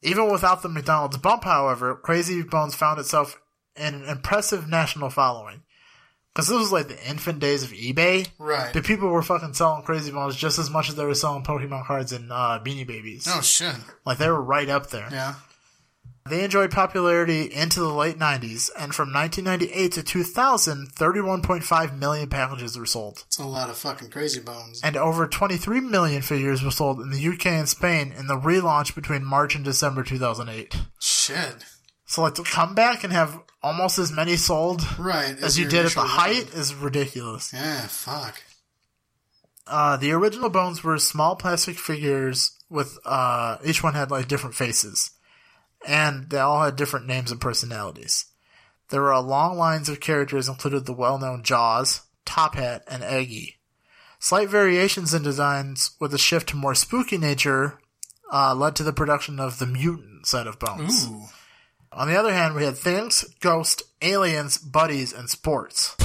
even 0.03 0.31
without 0.31 0.63
the 0.63 0.69
McDonald's 0.69 1.17
bump, 1.17 1.45
however, 1.45 1.95
Crazy 1.97 2.43
Bones 2.43 2.75
found 2.75 3.01
itself 3.01 3.41
in 3.75 3.95
an 3.95 4.05
impressive 4.05 4.69
national 4.69 5.11
following. 5.11 5.63
Because 6.33 6.49
this 6.49 6.59
was 6.59 6.71
like 6.71 6.89
the 6.89 7.09
infant 7.09 7.39
days 7.39 7.63
of 7.63 7.71
eBay. 7.71 8.29
Right. 8.39 8.71
The 8.75 8.83
people 8.83 9.09
were 9.09 9.23
fucking 9.23 9.55
selling 9.55 9.85
Crazy 9.85 10.13
Bones 10.13 10.37
just 10.37 10.59
as 10.59 10.69
much 10.69 10.91
as 10.91 10.95
they 10.95 11.05
were 11.05 11.15
selling 11.15 11.43
Pokemon 11.43 11.87
cards 11.87 12.13
and 12.13 12.31
uh, 12.31 12.61
Beanie 12.63 12.87
Babies. 12.87 13.27
Oh 13.27 13.41
shit. 13.41 13.75
Like 14.05 14.19
they 14.19 14.29
were 14.29 14.43
right 14.43 14.69
up 14.69 14.91
there. 14.91 15.09
Yeah. 15.11 15.35
They 16.29 16.45
enjoyed 16.45 16.71
popularity 16.71 17.43
into 17.53 17.81
the 17.81 17.93
late 17.93 18.19
90s, 18.19 18.71
and 18.79 18.95
from 18.95 19.13
1998 19.13 19.93
to 19.93 20.03
2000, 20.03 20.89
31.5 20.95 21.99
million 21.99 22.29
packages 22.29 22.79
were 22.79 22.87
sold. 22.87 23.25
It's 23.27 23.39
a 23.39 23.45
lot 23.45 23.71
of 23.71 23.77
fucking 23.77 24.11
crazy 24.11 24.41
bones. 24.41 24.81
And 24.83 24.97
over 24.97 25.27
23 25.27 25.81
million 25.81 26.23
figures 26.23 26.63
were 26.63 26.71
sold 26.71 27.01
in 27.01 27.11
the 27.11 27.29
UK 27.29 27.47
and 27.47 27.69
Spain 27.69 28.13
in 28.17 28.27
the 28.27 28.39
relaunch 28.39 28.95
between 28.95 29.25
March 29.25 29.55
and 29.55 29.65
December 29.65 30.03
2008. 30.03 30.77
Shit. 31.01 31.65
So 32.07 32.23
like 32.23 32.35
to 32.35 32.45
come 32.45 32.75
back 32.75 33.03
and 33.03 33.13
have 33.13 33.41
almost 33.63 33.99
as 33.99 34.13
many 34.13 34.37
sold 34.37 34.83
Right. 34.99 35.37
as 35.43 35.59
you 35.59 35.69
did 35.69 35.87
at 35.87 35.93
the 35.93 36.03
height 36.03 36.55
is 36.55 36.73
ridiculous. 36.75 37.53
Yeah. 37.53 37.87
Fuck. 37.89 38.43
Uh, 39.67 39.97
the 39.97 40.13
original 40.13 40.49
bones 40.49 40.85
were 40.85 40.97
small 40.99 41.35
plastic 41.35 41.77
figures 41.77 42.53
with 42.71 42.99
uh, 43.05 43.57
each 43.65 43.83
one 43.83 43.95
had 43.95 44.11
like 44.13 44.29
different 44.29 44.55
faces, 44.55 45.11
and 45.87 46.29
they 46.31 46.39
all 46.39 46.63
had 46.63 46.77
different 46.77 47.07
names 47.07 47.31
and 47.31 47.41
personalities. 47.41 48.27
There 48.89 49.01
were 49.01 49.13
a 49.13 49.21
long 49.21 49.57
lines 49.57 49.89
of 49.89 50.01
characters, 50.01 50.49
included 50.49 50.87
the 50.87 50.93
well-known 50.93 51.43
Jaws, 51.43 52.03
Top 52.25 52.55
Hat, 52.55 52.85
and 52.89 53.03
Eggy. 53.03 53.57
Slight 54.19 54.49
variations 54.49 55.13
in 55.15 55.23
designs 55.23 55.93
with 56.01 56.15
a 56.15 56.19
shift 56.19 56.51
to 56.51 56.57
more 56.57 56.75
spooky 56.75 57.19
nature 57.19 57.79
uh, 58.33 58.55
led 58.55 58.77
to 58.77 58.83
the 58.83 58.93
production 58.93 59.39
of 59.39 59.59
the 59.59 59.67
mutant 59.67 60.27
set 60.27 60.47
of 60.47 60.59
bones. 60.59 61.09
Ooh. 61.09 61.23
On 61.93 62.09
the 62.09 62.17
other 62.17 62.33
hand, 62.33 62.55
we 62.55 62.65
had 62.65 62.77
things, 62.77 63.25
ghosts, 63.41 63.83
aliens, 64.03 64.59
buddies, 64.59 65.13
and 65.13 65.31
sports. 65.31 65.97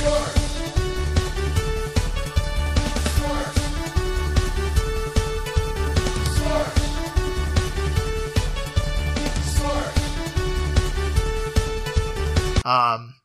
Um, 12.66 13.16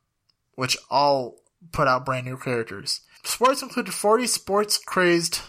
which 0.55 0.77
all 0.90 1.37
put 1.72 1.88
out 1.88 2.07
brand 2.07 2.27
new 2.27 2.37
characters. 2.37 3.01
Sports 3.22 3.62
included 3.62 3.92
40 3.92 4.27
sports 4.27 4.79
crazed, 4.79 5.40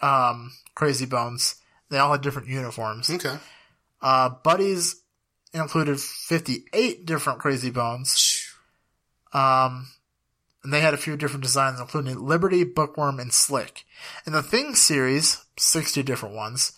um, 0.00 0.52
crazy 0.74 1.06
bones. 1.06 1.56
They 1.90 1.98
all 1.98 2.12
had 2.12 2.20
different 2.20 2.48
uniforms. 2.48 3.10
Okay. 3.10 3.36
Uh, 4.00 4.30
buddies 4.42 5.02
included 5.52 6.00
58 6.00 7.06
different 7.06 7.38
crazy 7.38 7.70
bones. 7.70 8.48
Um, 9.32 9.88
and 10.62 10.72
they 10.72 10.80
had 10.80 10.94
a 10.94 10.98
few 10.98 11.16
different 11.16 11.42
designs, 11.42 11.80
including 11.80 12.18
Liberty, 12.18 12.64
Bookworm, 12.64 13.18
and 13.18 13.32
Slick. 13.32 13.84
In 14.26 14.32
the 14.32 14.42
Thing 14.42 14.74
series, 14.74 15.44
60 15.58 16.02
different 16.02 16.34
ones, 16.34 16.72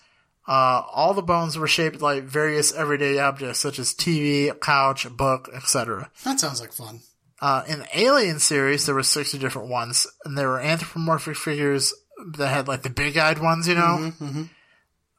uh, 0.46 0.83
all 0.92 1.14
the 1.14 1.22
bones 1.22 1.57
were 1.57 1.66
shaped 1.66 2.00
like 2.02 2.24
various 2.24 2.72
everyday 2.72 3.18
objects, 3.18 3.59
such 3.61 3.78
as 3.78 3.94
TV, 3.94 4.59
couch, 4.61 5.07
book, 5.16 5.48
etc. 5.54 6.11
That 6.24 6.38
sounds 6.40 6.61
like 6.61 6.72
fun. 6.72 7.00
Uh, 7.40 7.62
in 7.68 7.80
the 7.80 7.98
Alien 7.98 8.38
series, 8.38 8.87
there 8.87 8.94
were 8.94 9.02
60 9.02 9.38
different 9.38 9.68
ones, 9.68 10.07
and 10.24 10.37
there 10.38 10.48
were 10.48 10.61
anthropomorphic 10.61 11.37
figures 11.37 11.92
that 12.37 12.48
had 12.48 12.68
like 12.68 12.83
the 12.83 12.90
big-eyed 12.90 13.38
ones, 13.40 13.66
you 13.68 13.74
know? 13.74 14.12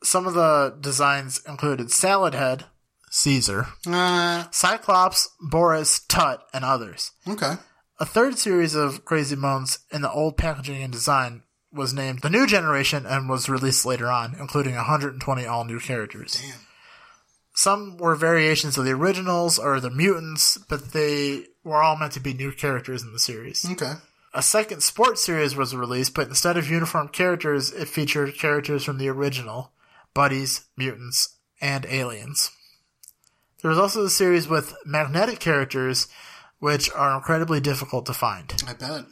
Some 0.04 0.28
of 0.28 0.34
the 0.34 0.76
designs 0.80 1.42
included 1.48 1.92
Salad 1.92 2.34
Head, 2.34 2.66
Caesar, 3.10 3.68
Uh. 3.88 4.46
Cyclops, 4.52 5.30
Boris, 5.42 6.00
Tut, 6.08 6.42
and 6.54 6.64
others. 6.64 7.12
Okay. 7.28 7.54
A 8.00 8.06
third 8.06 8.38
series 8.38 8.76
of 8.76 9.06
Crazy 9.06 9.36
Bones 9.36 9.80
in 9.92 10.02
the 10.02 10.12
old 10.12 10.38
packaging 10.38 10.84
and 10.84 10.92
design 10.94 11.44
was 11.76 11.94
named 11.94 12.22
The 12.22 12.30
New 12.30 12.48
Generation 12.48 13.06
and 13.06 13.30
was 13.30 13.50
released 13.50 13.86
later 13.86 14.10
on, 14.10 14.36
including 14.40 14.76
120 14.76 15.46
all 15.46 15.66
new 15.66 15.80
characters. 15.80 16.42
Damn. 16.42 16.60
Some 17.54 17.98
were 17.98 18.16
variations 18.16 18.78
of 18.78 18.86
the 18.86 18.92
originals 18.92 19.60
or 19.60 19.80
the 19.80 19.90
mutants, 19.90 20.58
but 20.58 20.92
they 20.92 21.46
were 21.64 21.82
all 21.82 21.96
meant 21.96 22.14
to 22.14 22.20
be 22.20 22.34
new 22.34 22.52
characters 22.52 23.02
in 23.02 23.14
the 23.14 23.20
series. 23.20 23.66
Okay. 23.70 23.94
A 24.34 24.42
second 24.42 24.84
sports 24.84 25.24
series 25.24 25.56
was 25.56 25.76
released, 25.76 26.14
but 26.14 26.28
instead 26.28 26.58
of 26.58 26.70
uniform 26.70 27.08
characters, 27.08 27.72
it 27.72 27.88
featured 27.88 28.38
characters 28.38 28.84
from 28.84 28.98
the 28.98 29.08
original 29.08 29.72
buddies, 30.14 30.66
mutants, 30.76 31.38
and 31.62 31.86
aliens. 31.86 32.52
There 33.62 33.70
was 33.70 33.80
also 33.80 34.04
a 34.04 34.10
series 34.10 34.48
with 34.48 34.76
magnetic 34.86 35.40
characters, 35.40 36.08
which 36.60 36.92
are 36.92 37.16
incredibly 37.16 37.62
difficult 37.62 38.06
to 38.08 38.14
find. 38.14 38.54
I 38.68 38.74
bet. 38.74 39.06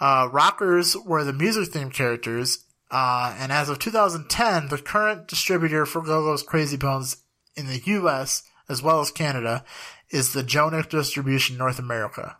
Uh, 0.00 0.28
rockers 0.32 0.96
were 0.96 1.24
the 1.24 1.32
music 1.32 1.72
themed 1.72 1.94
characters, 1.94 2.64
uh, 2.90 3.34
and 3.38 3.52
as 3.52 3.68
of 3.68 3.78
2010, 3.78 4.68
the 4.68 4.78
current 4.78 5.28
distributor 5.28 5.86
for 5.86 6.02
Go-Go's 6.02 6.42
Crazy 6.42 6.76
Bones 6.76 7.16
in 7.56 7.66
the 7.66 7.80
US, 7.86 8.42
as 8.68 8.82
well 8.82 9.00
as 9.00 9.10
Canada, 9.10 9.64
is 10.10 10.32
the 10.32 10.42
Jonic 10.42 10.90
Distribution 10.90 11.56
North 11.56 11.78
America. 11.78 12.36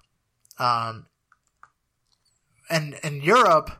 Um, 0.58 1.06
and 2.70 2.94
in 3.02 3.22
Europe, 3.22 3.70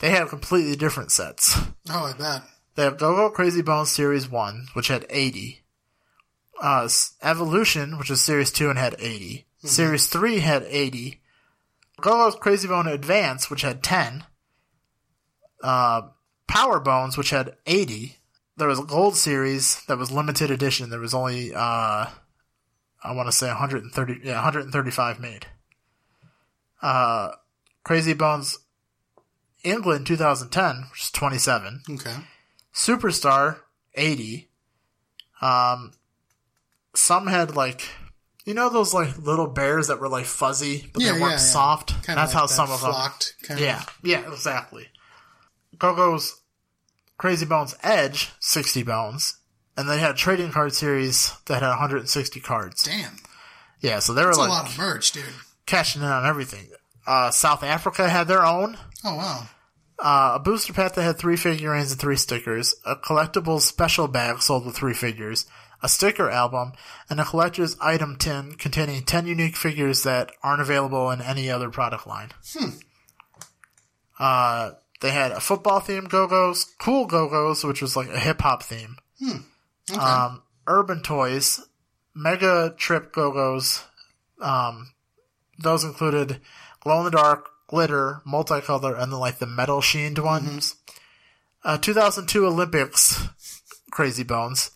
they 0.00 0.10
have 0.10 0.28
completely 0.28 0.76
different 0.76 1.10
sets. 1.10 1.58
Oh, 1.90 2.04
I 2.04 2.12
bet. 2.12 2.42
They 2.74 2.84
have 2.84 2.98
Go-Go 2.98 3.30
Crazy 3.30 3.62
Bones 3.62 3.90
Series 3.90 4.30
1, 4.30 4.68
which 4.74 4.88
had 4.88 5.06
80. 5.10 5.64
Uh, 6.60 6.88
Evolution, 7.22 7.98
which 7.98 8.10
is 8.10 8.20
Series 8.20 8.52
2 8.52 8.70
and 8.70 8.78
had 8.78 8.96
80. 8.98 9.46
Series 9.64 10.06
3 10.06 10.38
had 10.40 10.62
80. 10.62 11.20
Go-Go 12.00 12.36
Crazy 12.38 12.68
Bone 12.68 12.86
Advance, 12.86 13.50
which 13.50 13.62
had 13.62 13.82
10. 13.82 14.24
Uh, 15.62 16.02
Power 16.46 16.80
Bones, 16.80 17.16
which 17.16 17.30
had 17.30 17.56
80. 17.66 18.16
There 18.56 18.68
was 18.68 18.78
a 18.78 18.84
Gold 18.84 19.16
Series 19.16 19.84
that 19.86 19.98
was 19.98 20.10
limited 20.10 20.50
edition. 20.50 20.90
There 20.90 21.00
was 21.00 21.14
only, 21.14 21.54
uh, 21.54 22.06
I 23.04 23.12
want 23.12 23.28
to 23.28 23.32
say 23.32 23.48
130, 23.48 24.20
yeah, 24.24 24.34
135 24.34 25.20
made. 25.20 25.46
Uh, 26.80 27.32
Crazy 27.84 28.14
Bones 28.14 28.58
England 29.64 30.06
2010, 30.06 30.86
which 30.90 31.02
is 31.02 31.10
27. 31.10 31.82
Okay. 31.90 32.14
Superstar, 32.72 33.60
80. 33.94 34.48
Um, 35.40 35.92
some 36.94 37.26
had 37.26 37.56
like, 37.56 37.88
you 38.48 38.54
know 38.54 38.68
those 38.70 38.92
like 38.92 39.16
little 39.18 39.46
bears 39.46 39.86
that 39.88 40.00
were 40.00 40.08
like 40.08 40.24
fuzzy, 40.24 40.90
but 40.92 41.02
Yeah, 41.02 41.12
they 41.12 41.20
weren't 41.20 41.32
yeah. 41.34 41.36
soft? 41.38 41.94
That's 42.06 42.08
like 42.08 42.30
how 42.32 42.46
that 42.46 42.52
some 42.52 42.70
of 42.70 42.80
them. 42.80 42.90
flocked 42.90 43.34
kind 43.44 43.60
Yeah, 43.60 43.82
Of. 43.82 43.98
yeah, 44.02 44.32
exactly. 44.32 44.88
Go-Go's 45.78 46.40
Crazy 47.18 47.46
Bones 47.46 47.74
Edge, 47.82 48.30
60 48.40 48.82
bones. 48.82 49.38
And 49.76 49.88
they 49.88 49.98
had 49.98 50.10
a 50.12 50.14
trading 50.14 50.50
card 50.50 50.74
series 50.74 51.32
that 51.46 51.62
had 51.62 51.68
160 51.68 52.40
cards. 52.40 52.82
Damn. 52.82 53.16
Yeah, 53.80 54.00
so 54.00 54.12
they 54.12 54.22
were 54.22 54.28
That's 54.28 54.38
like 54.38 54.48
a 54.48 54.52
lot 54.52 54.68
of 54.68 54.76
merch, 54.78 55.12
dude. 55.12 55.24
cashing 55.66 56.02
in 56.02 56.08
on 56.08 56.26
everything. 56.26 56.68
Uh, 57.06 57.30
South 57.30 57.62
Africa 57.62 58.08
had 58.08 58.26
their 58.26 58.44
own. 58.44 58.76
Oh 59.04 59.14
wow. 59.14 59.46
Uh, 60.00 60.32
a 60.36 60.38
booster 60.40 60.72
pack 60.72 60.94
that 60.94 61.02
had 61.02 61.18
three 61.18 61.36
figurines 61.36 61.90
and 61.92 62.00
three 62.00 62.16
stickers, 62.16 62.74
a 62.84 62.96
collectibles 62.96 63.62
special 63.62 64.06
bag 64.08 64.40
sold 64.42 64.64
with 64.66 64.76
three 64.76 64.94
figures, 64.94 65.46
a 65.82 65.88
sticker 65.88 66.30
album, 66.30 66.72
and 67.08 67.20
a 67.20 67.24
collector's 67.24 67.76
item 67.80 68.16
tin 68.16 68.54
containing 68.54 69.02
10 69.02 69.26
unique 69.26 69.56
figures 69.56 70.02
that 70.02 70.32
aren't 70.42 70.60
available 70.60 71.10
in 71.10 71.20
any 71.20 71.50
other 71.50 71.70
product 71.70 72.06
line. 72.06 72.30
Hmm. 72.52 72.70
Uh, 74.18 74.70
they 75.00 75.10
had 75.10 75.30
a 75.30 75.40
football 75.40 75.80
theme 75.80 76.04
Go-Go's, 76.04 76.64
cool 76.78 77.06
Go-Go's, 77.06 77.64
which 77.64 77.80
was 77.80 77.96
like 77.96 78.08
a 78.08 78.18
hip 78.18 78.40
hop 78.40 78.62
theme. 78.62 78.96
Hmm. 79.20 79.38
Okay. 79.90 80.00
Um, 80.00 80.42
Urban 80.66 81.02
Toys, 81.02 81.60
Mega 82.14 82.74
Trip 82.76 83.12
Go-Go's, 83.12 83.84
um, 84.40 84.92
those 85.58 85.84
included 85.84 86.40
glow 86.80 86.98
in 86.98 87.04
the 87.04 87.10
dark, 87.10 87.48
glitter, 87.68 88.20
multicolor, 88.26 89.00
and 89.00 89.12
then 89.12 89.20
like 89.20 89.38
the 89.38 89.46
metal 89.46 89.80
sheened 89.80 90.18
ones. 90.18 90.76
Uh, 91.64 91.78
2002 91.78 92.46
Olympics, 92.46 93.28
Crazy 93.90 94.22
Bones, 94.22 94.70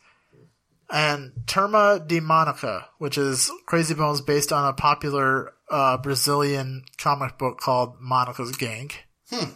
and 0.93 1.33
Turma 1.47 2.07
da 2.07 2.21
Monica, 2.21 2.89
which 2.99 3.17
is 3.19 3.51
Crazy 3.67 3.95
Bones 3.95 4.21
based 4.21 4.53
on 4.53 4.69
a 4.69 4.73
popular 4.75 5.55
uh, 5.71 5.97
Brazilian 5.97 6.85
comic 6.99 7.39
book 7.39 7.59
called 7.59 7.97
Monica's 8.01 8.55
Gang. 8.57 8.91
Hmm. 9.31 9.51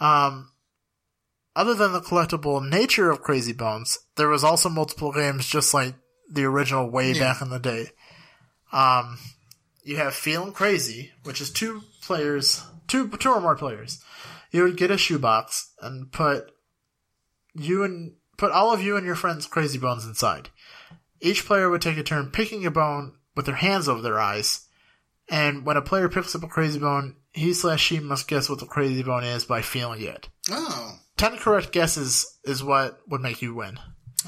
Um, 0.00 0.50
other 1.56 1.74
than 1.74 1.92
the 1.92 2.00
collectible 2.00 2.66
nature 2.68 3.10
of 3.10 3.22
Crazy 3.22 3.52
Bones, 3.52 3.98
there 4.16 4.28
was 4.28 4.42
also 4.44 4.68
multiple 4.68 5.12
games 5.12 5.46
just 5.46 5.72
like 5.72 5.94
the 6.30 6.44
original 6.44 6.90
way 6.90 7.12
Yeah. 7.12 7.32
back 7.32 7.42
in 7.42 7.50
the 7.50 7.60
day. 7.60 7.90
Um, 8.72 9.18
you 9.84 9.96
have 9.98 10.14
Feeling 10.14 10.52
Crazy, 10.52 11.12
which 11.22 11.40
is 11.40 11.50
two 11.52 11.82
players, 12.02 12.64
two 12.88 13.08
two 13.08 13.30
or 13.30 13.40
more 13.40 13.54
players. 13.56 14.02
You 14.50 14.64
would 14.64 14.76
get 14.76 14.90
a 14.90 14.98
shoebox 14.98 15.72
and 15.80 16.10
put 16.10 16.50
you 17.54 17.84
and 17.84 18.14
put 18.36 18.52
all 18.52 18.72
of 18.72 18.82
you 18.82 18.96
and 18.96 19.06
your 19.06 19.14
friends' 19.16 19.46
Crazy 19.46 19.78
Bones 19.78 20.04
inside. 20.06 20.50
Each 21.20 21.44
player 21.44 21.70
would 21.70 21.82
take 21.82 21.96
a 21.98 22.02
turn 22.02 22.30
picking 22.30 22.66
a 22.66 22.70
bone 22.70 23.14
with 23.36 23.46
their 23.46 23.54
hands 23.54 23.88
over 23.88 24.00
their 24.02 24.18
eyes, 24.20 24.66
and 25.28 25.64
when 25.64 25.76
a 25.76 25.82
player 25.82 26.08
picks 26.08 26.34
up 26.34 26.42
a 26.42 26.48
Crazy 26.48 26.78
Bone, 26.78 27.16
he 27.32 27.52
slash 27.54 27.82
she 27.82 27.98
must 28.00 28.28
guess 28.28 28.48
what 28.48 28.60
the 28.60 28.66
Crazy 28.66 29.02
Bone 29.02 29.24
is 29.24 29.44
by 29.44 29.62
feeling 29.62 30.02
it. 30.02 30.28
Oh. 30.50 30.98
Ten 31.16 31.36
correct 31.36 31.72
guesses 31.72 32.38
is 32.44 32.62
what 32.62 33.00
would 33.08 33.20
make 33.20 33.40
you 33.42 33.54
win. 33.54 33.78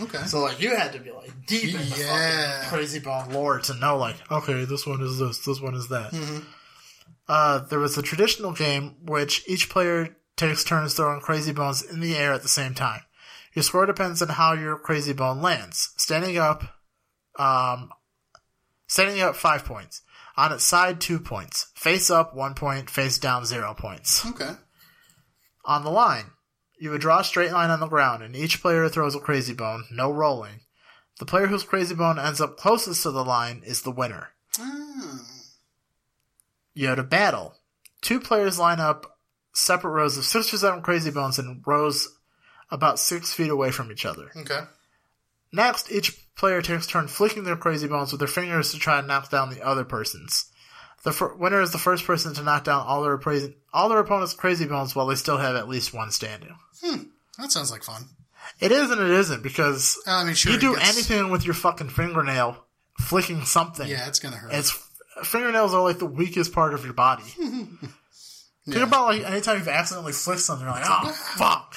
okay. 0.01 0.25
So 0.27 0.40
like 0.40 0.61
you 0.61 0.75
had 0.75 0.92
to 0.95 0.99
be 1.01 1.11
like 1.11 1.31
deep 1.47 1.75
in 1.75 1.81
the 1.88 1.97
Yeah. 1.99 2.51
fucking 2.62 2.69
crazy 2.79 2.99
bone 3.01 3.31
lore 3.33 3.59
to 3.61 3.75
know 3.75 3.97
like 3.97 4.16
okay 4.31 4.64
this 4.64 4.87
one 4.87 5.01
is 5.03 5.19
this 5.19 5.45
this 5.45 5.61
one 5.61 5.75
is 5.75 5.88
that. 5.88 6.12
Mm-hmm. 6.12 6.38
Uh, 7.29 7.59
there 7.69 7.79
was 7.81 7.99
a 7.99 8.03
traditional 8.03 8.53
game 8.53 8.95
which 9.03 9.42
each 9.49 9.69
player 9.69 10.16
takes 10.37 10.62
turns 10.64 10.95
throwing 10.95 11.21
crazy 11.21 11.53
bones 11.53 11.83
in 11.83 12.01
the 12.01 12.16
air 12.16 12.33
at 12.33 12.42
the 12.42 12.49
same 12.49 12.73
time. 12.75 13.01
Your 13.57 13.62
score 13.62 13.87
depends 13.87 14.21
on 14.21 14.29
how 14.29 14.53
your 14.53 14.77
crazy 14.77 15.14
bone 15.14 15.40
lands. 15.40 15.95
Standing 15.97 16.37
up, 16.37 16.62
um, 17.38 17.90
standing 18.87 19.23
up 19.23 19.35
five 19.35 19.64
points. 19.64 20.03
On 20.37 20.53
its 20.53 20.62
side 20.64 21.01
two 21.01 21.19
points. 21.19 21.73
Face 21.75 22.11
up 22.11 22.35
one 22.37 22.53
point. 22.53 22.90
Face 22.90 23.19
down 23.19 23.47
zero 23.47 23.73
points 23.73 24.27
Okay. 24.27 24.51
on 25.64 25.85
the 25.85 25.90
line. 25.90 26.33
You 26.79 26.90
would 26.90 27.01
draw 27.01 27.21
a 27.21 27.25
straight 27.25 27.51
line 27.53 27.71
on 27.71 27.81
the 27.81 27.87
ground, 27.88 28.23
and 28.23 28.37
each 28.37 28.61
player 28.61 28.87
throws 28.90 29.14
a 29.14 29.21
crazy 29.21 29.55
bone, 29.55 29.85
no 29.90 30.12
rolling. 30.12 30.61
The 31.19 31.25
player 31.25 31.47
whose 31.47 31.62
crazy 31.64 31.95
bone 31.95 32.19
ends 32.19 32.42
up 32.42 32.59
closest 32.59 33.03
to 33.05 33.11
the 33.11 33.25
line 33.25 33.62
is 33.64 33.81
the 33.81 33.90
winner. 33.90 34.35
Oh. 34.61 35.21
You 36.75 36.88
had 36.88 36.99
a 36.99 37.03
battle. 37.03 37.55
Two 38.03 38.21
players 38.21 38.59
line 38.59 38.81
up 38.81 39.16
separate 39.55 39.92
rows 39.92 40.19
of 40.19 40.27
six 40.27 40.53
or 40.53 40.59
seven 40.59 40.83
crazy 40.83 41.11
bones 41.11 41.38
in 41.38 41.62
rows 41.66 42.15
about 42.70 42.98
six 42.98 43.33
feet 43.33 43.50
away 43.50 43.70
from 43.70 43.90
each 43.92 44.05
other. 44.07 44.31
Okay. 44.37 44.61
Next, 45.52 45.90
each 45.90 46.35
player 46.35 46.61
takes 46.61 46.87
turn 46.87 47.09
flicking 47.09 47.44
their 47.44 47.57
crazy 47.57 47.87
bones 47.88 48.12
with 48.12 48.18
their 48.18 48.29
fingers 48.29 48.72
to 48.72 48.79
try 48.79 48.98
and 48.98 49.09
knock 49.09 49.31
down 49.31 49.50
the 49.50 49.62
other 49.64 49.85
person's. 49.85 50.50
The 51.05 51.12
fir- 51.12 51.35
winner 51.35 51.61
is 51.62 51.70
the 51.70 51.79
first 51.79 52.05
person 52.05 52.35
to 52.35 52.42
knock 52.42 52.64
down 52.64 52.85
all 52.85 53.02
their 53.02 53.20
all 53.72 53.88
their 53.88 53.98
opponent's 54.00 54.35
crazy 54.35 54.66
bones 54.66 54.94
while 54.94 55.07
they 55.07 55.14
still 55.14 55.38
have 55.38 55.55
at 55.55 55.68
least 55.68 55.94
one 55.94 56.11
standing. 56.11 56.57
Hmm, 56.83 57.05
that 57.38 57.52
sounds 57.52 57.70
like 57.70 57.85
fun. 57.85 58.07
It 58.61 58.72
is 58.72 58.90
and 58.90 59.00
it 59.00 59.11
isn't 59.11 59.42
because 59.42 60.00
I 60.07 60.24
mean, 60.24 60.35
sure. 60.35 60.52
you 60.52 60.59
do 60.59 60.74
gets- 60.74 60.88
anything 60.90 61.31
with 61.31 61.44
your 61.44 61.55
fucking 61.55 61.90
fingernail, 61.90 62.64
flicking 62.98 63.44
something. 63.44 63.87
Yeah, 63.88 64.09
it's 64.09 64.18
gonna 64.18 64.37
hurt. 64.37 64.52
It's 64.52 64.72
fingernails 65.22 65.74
are 65.74 65.83
like 65.83 65.98
the 65.98 66.07
weakest 66.07 66.52
part 66.52 66.74
of 66.74 66.85
your 66.85 66.94
body. 66.94 67.22
Think 68.68 68.83
about 68.83 69.07
like 69.07 69.22
anytime 69.22 69.59
you've 69.59 69.68
accidentally 69.68 70.12
flicked 70.12 70.40
something, 70.40 70.66
you're 70.66 70.74
like, 70.74 70.85
oh 70.87 71.12
fuck, 71.37 71.76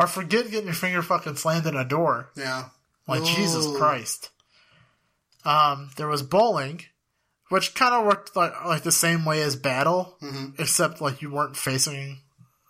or 0.00 0.06
forget 0.06 0.50
getting 0.50 0.64
your 0.66 0.74
finger 0.74 1.02
fucking 1.02 1.36
slammed 1.36 1.66
in 1.66 1.76
a 1.76 1.84
door. 1.84 2.30
yeah. 2.34 2.64
Like 3.06 3.24
Jesus 3.24 3.66
Christ. 3.76 4.30
Um, 5.44 5.90
there 5.96 6.06
was 6.08 6.22
bowling, 6.22 6.82
which 7.48 7.74
kind 7.74 7.92
of 7.94 8.06
worked 8.06 8.36
like 8.36 8.52
like 8.64 8.82
the 8.82 8.92
same 8.92 9.24
way 9.24 9.42
as 9.42 9.56
battle, 9.56 10.16
Mm-hmm. 10.22 10.60
except 10.62 11.00
like 11.00 11.20
you 11.22 11.30
weren't 11.30 11.56
facing 11.56 12.20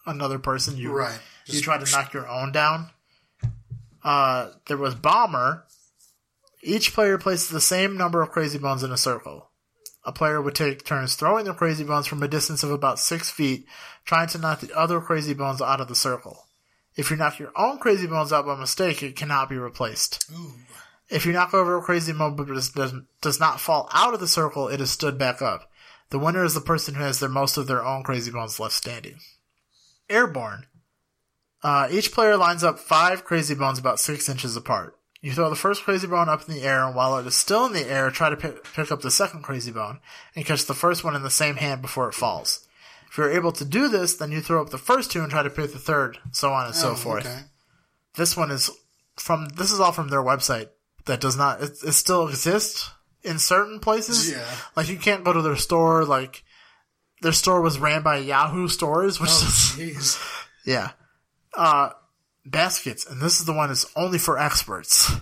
another 0.06 0.38
person. 0.38 0.76
You 0.76 0.92
Right. 0.92 1.18
you 1.46 1.60
tried 1.60 1.84
to 1.84 1.92
knock 1.92 2.12
your 2.14 2.26
own 2.28 2.52
down. 2.52 2.90
Uh, 4.02 4.50
there 4.66 4.76
was 4.78 4.94
bomber. 4.94 5.66
Each 6.62 6.92
player 6.94 7.18
places 7.18 7.48
the 7.48 7.60
same 7.60 7.96
number 7.96 8.22
of 8.22 8.30
crazy 8.30 8.58
bones 8.58 8.82
in 8.82 8.92
a 8.92 8.96
circle. 8.96 9.50
A 10.04 10.12
player 10.12 10.40
would 10.40 10.54
take 10.54 10.84
turns 10.86 11.14
throwing 11.14 11.44
the 11.44 11.52
crazy 11.54 11.84
bones 11.84 12.06
from 12.06 12.22
a 12.22 12.28
distance 12.28 12.62
of 12.62 12.70
about 12.70 12.98
six 12.98 13.30
feet, 13.30 13.66
trying 14.06 14.28
to 14.28 14.38
knock 14.38 14.60
the 14.60 14.72
other 14.74 15.00
crazy 15.00 15.34
bones 15.34 15.60
out 15.60 15.80
of 15.82 15.88
the 15.88 15.94
circle. 15.94 16.46
If 17.00 17.10
you 17.10 17.16
knock 17.16 17.38
your 17.38 17.50
own 17.56 17.78
crazy 17.78 18.06
bones 18.06 18.30
out 18.30 18.44
by 18.44 18.54
mistake, 18.56 19.02
it 19.02 19.16
cannot 19.16 19.48
be 19.48 19.56
replaced. 19.56 20.30
Ooh. 20.36 20.52
If 21.08 21.24
you 21.24 21.32
knock 21.32 21.54
over 21.54 21.78
a 21.78 21.80
crazy 21.80 22.12
bone 22.12 22.36
but 22.36 22.48
does, 22.48 22.92
does 23.22 23.40
not 23.40 23.58
fall 23.58 23.88
out 23.94 24.12
of 24.12 24.20
the 24.20 24.28
circle, 24.28 24.68
it 24.68 24.82
is 24.82 24.90
stood 24.90 25.16
back 25.16 25.40
up. 25.40 25.70
The 26.10 26.18
winner 26.18 26.44
is 26.44 26.52
the 26.52 26.60
person 26.60 26.94
who 26.94 27.02
has 27.02 27.18
their 27.18 27.30
most 27.30 27.56
of 27.56 27.66
their 27.66 27.82
own 27.82 28.02
crazy 28.02 28.30
bones 28.30 28.60
left 28.60 28.74
standing. 28.74 29.16
Airborne. 30.10 30.66
Uh, 31.62 31.88
each 31.90 32.12
player 32.12 32.36
lines 32.36 32.62
up 32.62 32.78
five 32.78 33.24
crazy 33.24 33.54
bones 33.54 33.78
about 33.78 33.98
six 33.98 34.28
inches 34.28 34.54
apart. 34.54 34.94
You 35.22 35.32
throw 35.32 35.48
the 35.48 35.56
first 35.56 35.84
crazy 35.84 36.06
bone 36.06 36.28
up 36.28 36.46
in 36.46 36.54
the 36.54 36.64
air, 36.64 36.84
and 36.84 36.94
while 36.94 37.16
it 37.16 37.26
is 37.26 37.34
still 37.34 37.64
in 37.64 37.72
the 37.72 37.90
air, 37.90 38.10
try 38.10 38.28
to 38.28 38.36
pick, 38.36 38.62
pick 38.74 38.92
up 38.92 39.00
the 39.00 39.10
second 39.10 39.42
crazy 39.42 39.72
bone 39.72 40.00
and 40.36 40.44
catch 40.44 40.66
the 40.66 40.74
first 40.74 41.02
one 41.02 41.16
in 41.16 41.22
the 41.22 41.30
same 41.30 41.56
hand 41.56 41.80
before 41.80 42.10
it 42.10 42.14
falls. 42.14 42.66
If 43.10 43.18
you're 43.18 43.30
able 43.32 43.52
to 43.52 43.64
do 43.64 43.88
this, 43.88 44.14
then 44.14 44.30
you 44.30 44.40
throw 44.40 44.62
up 44.62 44.70
the 44.70 44.78
first 44.78 45.10
two 45.10 45.20
and 45.20 45.30
try 45.30 45.42
to 45.42 45.50
pick 45.50 45.72
the 45.72 45.78
third, 45.78 46.18
so 46.30 46.52
on 46.52 46.66
and 46.66 46.74
so 46.74 46.90
Oh, 46.90 46.94
forth. 46.94 47.26
Okay. 47.26 47.40
this 48.16 48.36
one 48.36 48.50
is 48.50 48.70
from 49.16 49.48
this 49.56 49.72
is 49.72 49.80
all 49.80 49.92
from 49.92 50.08
their 50.08 50.22
website 50.22 50.68
that 51.06 51.20
does 51.20 51.36
not 51.36 51.60
it, 51.62 51.70
it 51.84 51.92
still 51.92 52.28
exists 52.28 52.90
in 53.22 53.38
certain 53.38 53.80
places. 53.80 54.30
Yeah. 54.30 54.44
like 54.76 54.88
you 54.88 54.96
can't 54.96 55.24
go 55.24 55.32
to 55.32 55.42
their 55.42 55.56
store 55.56 56.04
like 56.04 56.44
their 57.22 57.32
store 57.32 57.60
was 57.60 57.78
ran 57.78 58.02
by 58.02 58.16
yahoo 58.18 58.68
stores 58.68 59.20
which 59.20 59.30
Oh, 59.32 59.76
is 59.78 60.18
yeah. 60.64 60.92
Uh 61.54 61.90
baskets 62.46 63.04
and 63.06 63.20
this 63.20 63.40
is 63.40 63.46
the 63.46 63.52
one 63.52 63.68
that's 63.68 63.86
only 63.96 64.18
for 64.18 64.38
experts. 64.38 65.12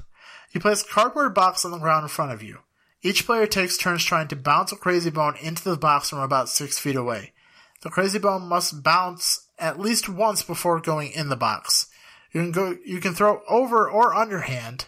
You 0.52 0.60
place 0.60 0.82
a 0.82 0.86
cardboard 0.88 1.34
box 1.34 1.64
on 1.64 1.70
the 1.72 1.78
ground 1.78 2.04
in 2.04 2.08
front 2.08 2.32
of 2.32 2.42
you. 2.42 2.58
Each 3.02 3.26
player 3.26 3.46
takes 3.46 3.76
turns 3.76 4.04
trying 4.04 4.28
to 4.28 4.36
bounce 4.36 4.72
a 4.72 4.76
crazy 4.76 5.10
bone 5.10 5.36
into 5.40 5.62
the 5.64 5.76
box 5.76 6.10
from 6.10 6.20
about 6.20 6.48
six 6.48 6.78
feet 6.78 6.96
away 6.96 7.32
the 7.82 7.90
crazy 7.90 8.18
bone 8.18 8.42
must 8.48 8.82
bounce 8.82 9.46
at 9.58 9.78
least 9.78 10.08
once 10.08 10.42
before 10.42 10.80
going 10.80 11.12
in 11.12 11.28
the 11.28 11.36
box. 11.36 11.86
You 12.32 12.42
can 12.42 12.52
go. 12.52 12.76
You 12.84 13.00
can 13.00 13.14
throw 13.14 13.40
over 13.48 13.88
or 13.88 14.14
underhand. 14.14 14.86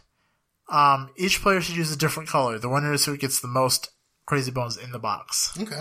Um, 0.69 1.11
each 1.17 1.41
player 1.43 1.61
should 1.61 1.77
use 1.77 1.93
a 1.93 1.99
different 1.99 2.29
color. 2.29 2.59
The 2.59 2.69
winner 2.69 2.93
is 2.93 3.05
who 3.05 3.17
gets 3.17 3.41
the 3.41 3.49
most 3.49 3.91
crazy 4.27 4.51
bones 4.53 4.77
in 4.77 4.93
the 4.93 4.99
box. 4.99 5.57
Okay. 5.61 5.81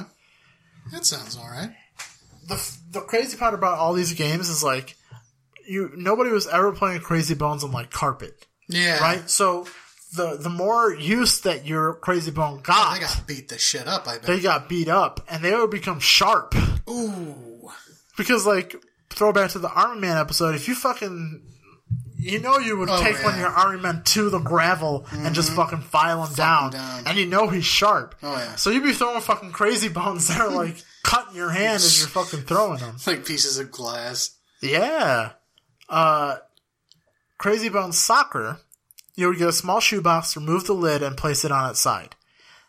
That 0.91 1.05
sounds 1.05 1.37
all 1.37 1.49
right. 1.49 1.71
The 2.47 2.77
the 2.91 3.01
crazy 3.01 3.37
part 3.37 3.53
about 3.53 3.77
all 3.77 3.93
these 3.93 4.13
games 4.13 4.49
is 4.49 4.63
like, 4.63 4.95
you 5.67 5.91
nobody 5.95 6.31
was 6.31 6.47
ever 6.47 6.71
playing 6.71 7.01
crazy 7.01 7.35
bones 7.35 7.63
on 7.63 7.71
like 7.71 7.91
carpet, 7.91 8.47
Yeah. 8.67 8.99
right? 8.99 9.29
So 9.29 9.67
the 10.15 10.37
the 10.37 10.49
more 10.49 10.93
use 10.93 11.41
that 11.41 11.65
your 11.65 11.93
crazy 11.93 12.31
bone 12.31 12.61
got, 12.61 12.95
They 12.95 12.99
got 13.01 13.21
beat 13.27 13.49
the 13.49 13.57
shit 13.57 13.87
up. 13.87 14.07
I 14.07 14.13
bet. 14.17 14.23
they 14.23 14.39
got 14.39 14.67
beat 14.69 14.87
up, 14.89 15.21
and 15.29 15.43
they 15.43 15.55
would 15.55 15.69
become 15.71 15.99
sharp. 15.99 16.55
Ooh. 16.89 17.69
Because 18.17 18.45
like 18.45 18.75
throwback 19.09 19.51
to 19.51 19.59
the 19.59 19.69
Army 19.69 20.01
Man 20.01 20.17
episode, 20.17 20.55
if 20.55 20.67
you 20.67 20.75
fucking 20.75 21.43
you 22.17 22.39
know 22.39 22.57
you 22.57 22.77
would 22.77 22.89
Oh, 22.89 23.01
take 23.01 23.23
one 23.23 23.33
of 23.35 23.39
your 23.39 23.47
Army 23.49 23.79
Men 23.81 24.01
to 24.03 24.29
the 24.29 24.39
gravel 24.39 25.05
and 25.11 25.33
just 25.33 25.53
fucking 25.53 25.79
file 25.81 26.25
him 26.25 26.33
down, 26.33 26.71
down. 26.71 27.03
and 27.05 27.17
you 27.17 27.25
know 27.25 27.47
he's 27.47 27.63
sharp. 27.65 28.15
Oh, 28.21 28.33
yeah. 28.35 28.55
So 28.55 28.71
you'd 28.71 28.83
be 28.83 28.91
throwing 28.91 29.21
fucking 29.21 29.51
crazy 29.53 29.87
bones 29.87 30.27
that 30.27 30.41
are 30.41 30.49
like 30.51 30.83
cutting 31.03 31.35
your 31.35 31.49
hand 31.49 31.75
as 31.75 31.99
you're 31.99 32.09
fucking 32.09 32.41
throwing 32.41 32.79
them. 32.79 32.97
Like 33.07 33.25
pieces 33.25 33.57
of 33.57 33.71
glass. 33.71 34.35
Yeah. 34.61 35.31
Uh, 35.87 36.37
Crazy 37.37 37.69
Bones 37.69 37.97
Soccer, 37.97 38.59
you 39.19 39.27
would 39.27 39.37
get 39.37 39.49
a 39.49 39.53
small 39.53 39.79
shoebox, 39.79 40.35
remove 40.37 40.65
the 40.65 40.73
lid, 40.73 41.03
and 41.03 41.17
place 41.17 41.43
it 41.43 41.51
on 41.51 41.69
its 41.69 41.79
side. 41.79 42.15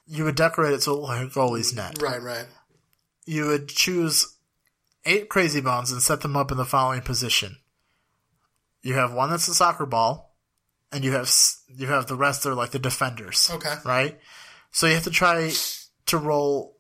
You 0.07 0.25
would 0.25 0.35
decorate 0.35 0.73
it 0.73 0.83
so 0.83 0.93
it 0.93 0.97
looked 0.97 1.09
like 1.09 1.27
a 1.27 1.31
goalie's 1.31 1.75
net. 1.75 2.03
Right. 2.03 2.21
Right. 2.21 2.47
you 3.25 3.47
would 3.47 3.69
choose 3.69 4.37
eight 5.05 5.29
crazy 5.29 5.61
bones 5.61 5.93
and 5.93 6.03
set 6.03 6.21
them 6.23 6.37
up 6.37 6.51
in 6.51 6.57
the 6.59 6.65
following 6.65 7.01
position. 7.03 7.57
You 8.83 8.95
have 8.95 9.13
one 9.13 9.31
that's 9.31 9.47
a 9.49 9.55
soccer 9.55 9.87
ball, 9.87 10.35
and 10.91 11.05
you 11.05 11.13
have 11.13 11.31
you 11.69 11.87
have 11.87 12.07
the 12.07 12.17
rest 12.17 12.43
that 12.43 12.51
are 12.51 12.55
like 12.55 12.71
the 12.71 12.79
defenders. 12.79 13.51
Okay. 13.53 13.75
Right. 13.85 14.19
So 14.73 14.87
you 14.87 14.95
have 14.95 15.05
to 15.05 15.11
try 15.11 15.53
to 16.07 16.19
roll 16.19 16.79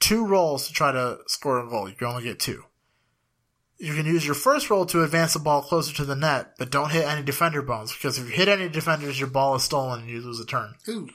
two 0.00 0.26
rolls 0.26 0.66
to 0.66 0.72
try 0.72 0.92
to 0.92 1.18
score 1.26 1.58
a 1.64 1.68
goal. 1.68 1.88
You 1.88 1.94
can 1.94 2.08
only 2.08 2.24
get 2.24 2.38
two. 2.40 2.64
You 3.82 3.94
can 3.94 4.04
use 4.04 4.26
your 4.26 4.34
first 4.34 4.68
roll 4.68 4.84
to 4.86 5.02
advance 5.02 5.32
the 5.32 5.38
ball 5.38 5.62
closer 5.62 5.94
to 5.96 6.04
the 6.04 6.14
net, 6.14 6.52
but 6.58 6.70
don't 6.70 6.90
hit 6.90 7.06
any 7.06 7.22
defender 7.22 7.62
bones 7.62 7.92
because 7.94 8.18
if 8.18 8.26
you 8.26 8.32
hit 8.32 8.46
any 8.48 8.68
defenders, 8.68 9.18
your 9.18 9.30
ball 9.30 9.54
is 9.54 9.62
stolen 9.64 10.00
and 10.02 10.10
you 10.10 10.20
lose 10.20 10.38
a 10.38 10.44
turn. 10.44 10.74
Ooh. 10.88 11.08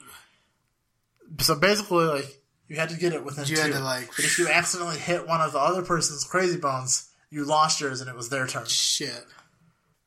So 1.40 1.54
basically, 1.54 2.04
like 2.06 2.26
you 2.68 2.76
had 2.76 2.88
to 2.90 2.96
get 2.96 3.12
it 3.12 3.24
within 3.24 3.44
You 3.46 3.56
two. 3.56 3.62
had 3.62 3.72
to, 3.72 3.80
like- 3.80 4.08
but 4.16 4.24
if 4.24 4.38
you 4.38 4.48
accidentally 4.48 4.98
hit 4.98 5.26
one 5.26 5.40
of 5.40 5.52
the 5.52 5.58
other 5.60 5.82
person's 5.82 6.24
crazy 6.24 6.56
bones, 6.58 7.08
you 7.30 7.44
lost 7.44 7.80
yours 7.80 8.00
and 8.00 8.10
it 8.10 8.16
was 8.16 8.28
their 8.28 8.46
turn. 8.46 8.66
Shit. 8.66 9.24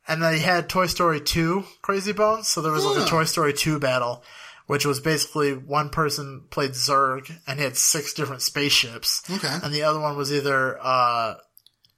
And 0.07 0.21
then 0.23 0.33
he 0.33 0.39
had 0.39 0.67
Toy 0.67 0.87
Story 0.87 1.21
2 1.21 1.63
Crazy 1.81 2.13
Bones. 2.13 2.47
So 2.47 2.61
there 2.61 2.71
was 2.71 2.83
like 2.83 3.05
a 3.05 3.07
Toy 3.09 3.25
Story 3.25 3.53
2 3.53 3.79
battle, 3.79 4.23
which 4.65 4.85
was 4.85 4.99
basically 4.99 5.53
one 5.53 5.89
person 5.89 6.45
played 6.49 6.71
Zurg 6.71 7.31
and 7.45 7.59
he 7.59 7.63
had 7.63 7.77
six 7.77 8.13
different 8.13 8.41
spaceships. 8.41 9.21
Okay. 9.29 9.59
And 9.63 9.73
the 9.73 9.83
other 9.83 9.99
one 9.99 10.17
was 10.17 10.33
either 10.33 10.77
uh, 10.81 11.35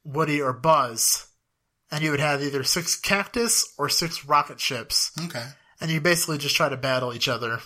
Woody 0.03 0.41
or 0.41 0.53
Buzz. 0.53 1.27
And 1.91 2.03
you 2.03 2.11
would 2.11 2.19
have 2.21 2.41
either 2.41 2.63
six 2.63 2.95
cactus 2.95 3.73
or 3.77 3.89
six 3.89 4.25
rocket 4.25 4.59
ships. 4.61 5.11
Okay. 5.25 5.45
And 5.81 5.91
you 5.91 5.99
basically 5.99 6.37
just 6.37 6.55
try 6.55 6.69
to 6.69 6.77
battle 6.77 7.13
each 7.13 7.27
other 7.27 7.59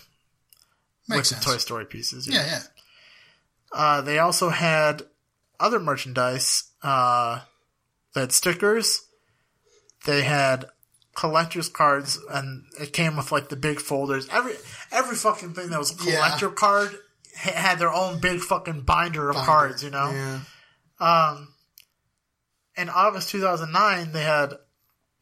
Makes 1.08 1.18
with 1.18 1.26
sense. 1.28 1.46
the 1.46 1.52
Toy 1.52 1.58
Story 1.58 1.86
pieces. 1.86 2.28
yeah, 2.28 2.46
yeah. 2.46 2.62
Uh, 3.72 4.02
they 4.02 4.18
also 4.20 4.50
had 4.50 5.04
other 5.60 5.80
merchandise. 5.80 6.64
Uh, 6.82 7.42
they 8.14 8.22
had 8.22 8.32
stickers. 8.32 9.02
They 10.06 10.24
had 10.24 10.66
collector's 11.14 11.68
cards, 11.70 12.18
and 12.32 12.64
it 12.80 12.94
came 12.94 13.18
with 13.18 13.32
like 13.32 13.50
the 13.50 13.56
big 13.56 13.80
folders. 13.80 14.28
Every 14.32 14.54
every 14.92 15.16
fucking 15.16 15.54
thing 15.54 15.70
that 15.70 15.80
was 15.80 15.92
a 15.92 16.04
Yeah. 16.04 16.16
collector 16.16 16.50
card 16.50 16.98
had 17.36 17.80
their 17.80 17.92
own 17.94 18.20
big 18.20 18.40
fucking 18.40 18.82
binder 18.82 19.30
of 19.30 19.36
cards. 19.36 19.84
You 19.84 19.90
know. 19.92 20.10
Yeah. 20.12 20.40
In 22.78 22.90
August 22.90 23.30
2009, 23.30 24.12
they 24.12 24.24
had 24.24 24.56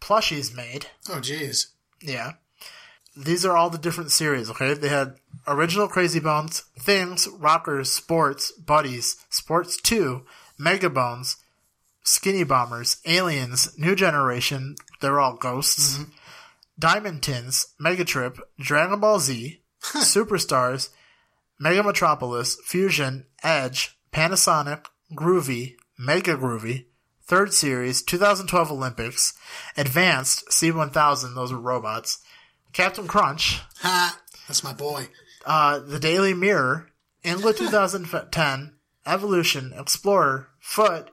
plushies 0.01 0.55
made. 0.55 0.87
Oh, 1.09 1.19
jeez. 1.19 1.67
Yeah. 2.01 2.33
These 3.15 3.45
are 3.45 3.55
all 3.55 3.69
the 3.69 3.77
different 3.77 4.11
series, 4.11 4.49
okay? 4.49 4.73
They 4.73 4.89
had 4.89 5.15
original 5.47 5.87
Crazy 5.87 6.19
Bones, 6.19 6.63
Things, 6.79 7.27
Rockers, 7.27 7.91
Sports, 7.91 8.51
Buddies, 8.51 9.17
Sports 9.29 9.77
2, 9.77 10.25
Mega 10.57 10.89
Bones, 10.89 11.37
Skinny 12.03 12.43
Bombers, 12.43 12.97
Aliens, 13.05 13.77
New 13.77 13.95
Generation, 13.95 14.75
they're 14.99 15.19
all 15.19 15.35
ghosts, 15.35 15.97
mm-hmm. 15.97 16.11
Diamond 16.77 17.23
Tins, 17.23 17.67
Mega 17.79 18.03
Trip, 18.03 18.37
Dragon 18.59 18.99
Ball 18.99 19.19
Z, 19.19 19.61
Superstars, 19.81 20.89
Mega 21.59 21.83
Metropolis, 21.83 22.57
Fusion, 22.65 23.25
Edge, 23.43 23.97
Panasonic, 24.11 24.85
Groovy, 25.13 25.75
Mega 25.97 26.35
Groovy, 26.35 26.85
Third 27.33 27.51
Series, 27.51 28.03
2012 28.03 28.71
Olympics, 28.71 29.33
Advanced, 29.75 30.47
C1000, 30.49 31.33
those 31.33 31.51
were 31.51 31.59
robots, 31.59 32.19
Captain 32.73 33.07
Crunch, 33.07 33.59
Ha! 33.79 34.19
That's 34.47 34.63
my 34.63 34.71
boy. 34.71 35.07
uh, 35.43 35.79
The 35.79 35.99
Daily 35.99 36.35
Mirror, 36.35 36.91
Ingla 37.25 37.57
2010, 37.57 38.75
Evolution, 39.07 39.73
Explorer, 39.75 40.49
Foot, 40.59 41.09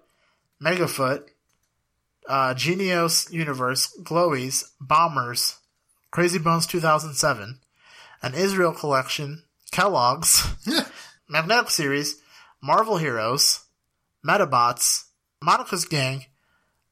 Megafoot, 0.61 1.31
uh, 2.29 2.53
Genios 2.53 3.33
Universe, 3.33 3.91
Glowies, 4.03 4.65
Bombers, 4.79 5.57
Crazy 6.11 6.39
Bones 6.39 6.67
2007, 6.67 7.61
an 8.23 8.35
Israel 8.35 8.75
collection, 8.75 9.45
Kellogg's, 9.73 10.47
Magnetic 11.31 11.71
Series, 11.71 12.21
Marvel 12.61 12.99
Heroes, 12.99 13.65
Metabots, 14.23 15.05
Monica's 15.43 15.85
Gang, 15.87 16.27